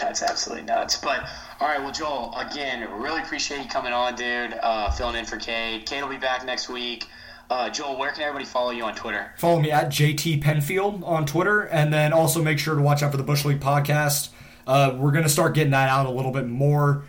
[0.00, 0.98] That's absolutely nuts.
[0.98, 1.26] But
[1.60, 4.54] all right, well, Joel, again, really appreciate you coming on, dude.
[4.62, 5.86] Uh, filling in for Cade.
[5.86, 7.06] Cade will be back next week.
[7.48, 9.32] Uh, Joel, where can everybody follow you on Twitter?
[9.38, 13.12] Follow me at JT Penfield on Twitter, and then also make sure to watch out
[13.12, 14.30] for the Bush League podcast.
[14.66, 17.04] Uh, we're going to start getting that out a little bit more.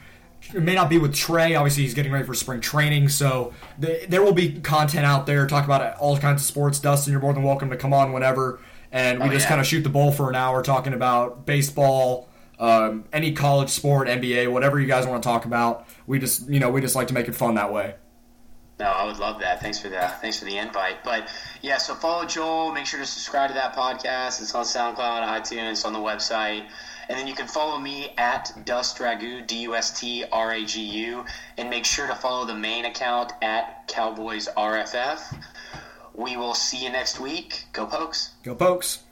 [0.54, 1.56] It may not be with Trey.
[1.56, 5.48] Obviously, he's getting ready for spring training, so there will be content out there.
[5.48, 6.80] Talk about all kinds of sports.
[6.80, 8.60] Dustin, you're more than welcome to come on whenever,
[8.92, 9.50] and we oh, just yeah.
[9.50, 12.30] kind of shoot the bull for an hour talking about baseball,
[12.60, 15.88] um, any college sport, NBA, whatever you guys want to talk about.
[16.06, 17.96] We just, you know, we just like to make it fun that way.
[18.80, 19.60] No, I would love that.
[19.60, 20.22] Thanks for that.
[20.22, 21.04] Thanks for the invite.
[21.04, 21.30] But
[21.64, 22.72] yeah, so follow Joel.
[22.72, 24.40] Make sure to subscribe to that podcast.
[24.40, 26.68] It's on SoundCloud, iTunes, on the website.
[27.10, 30.64] And then you can follow me at Dust Ragu, D U S T R A
[30.64, 31.26] G U.
[31.58, 35.42] And make sure to follow the main account at Cowboys RFF.
[36.18, 37.66] We will see you next week.
[37.74, 38.32] Go Pokes.
[38.44, 39.04] Go Pokes.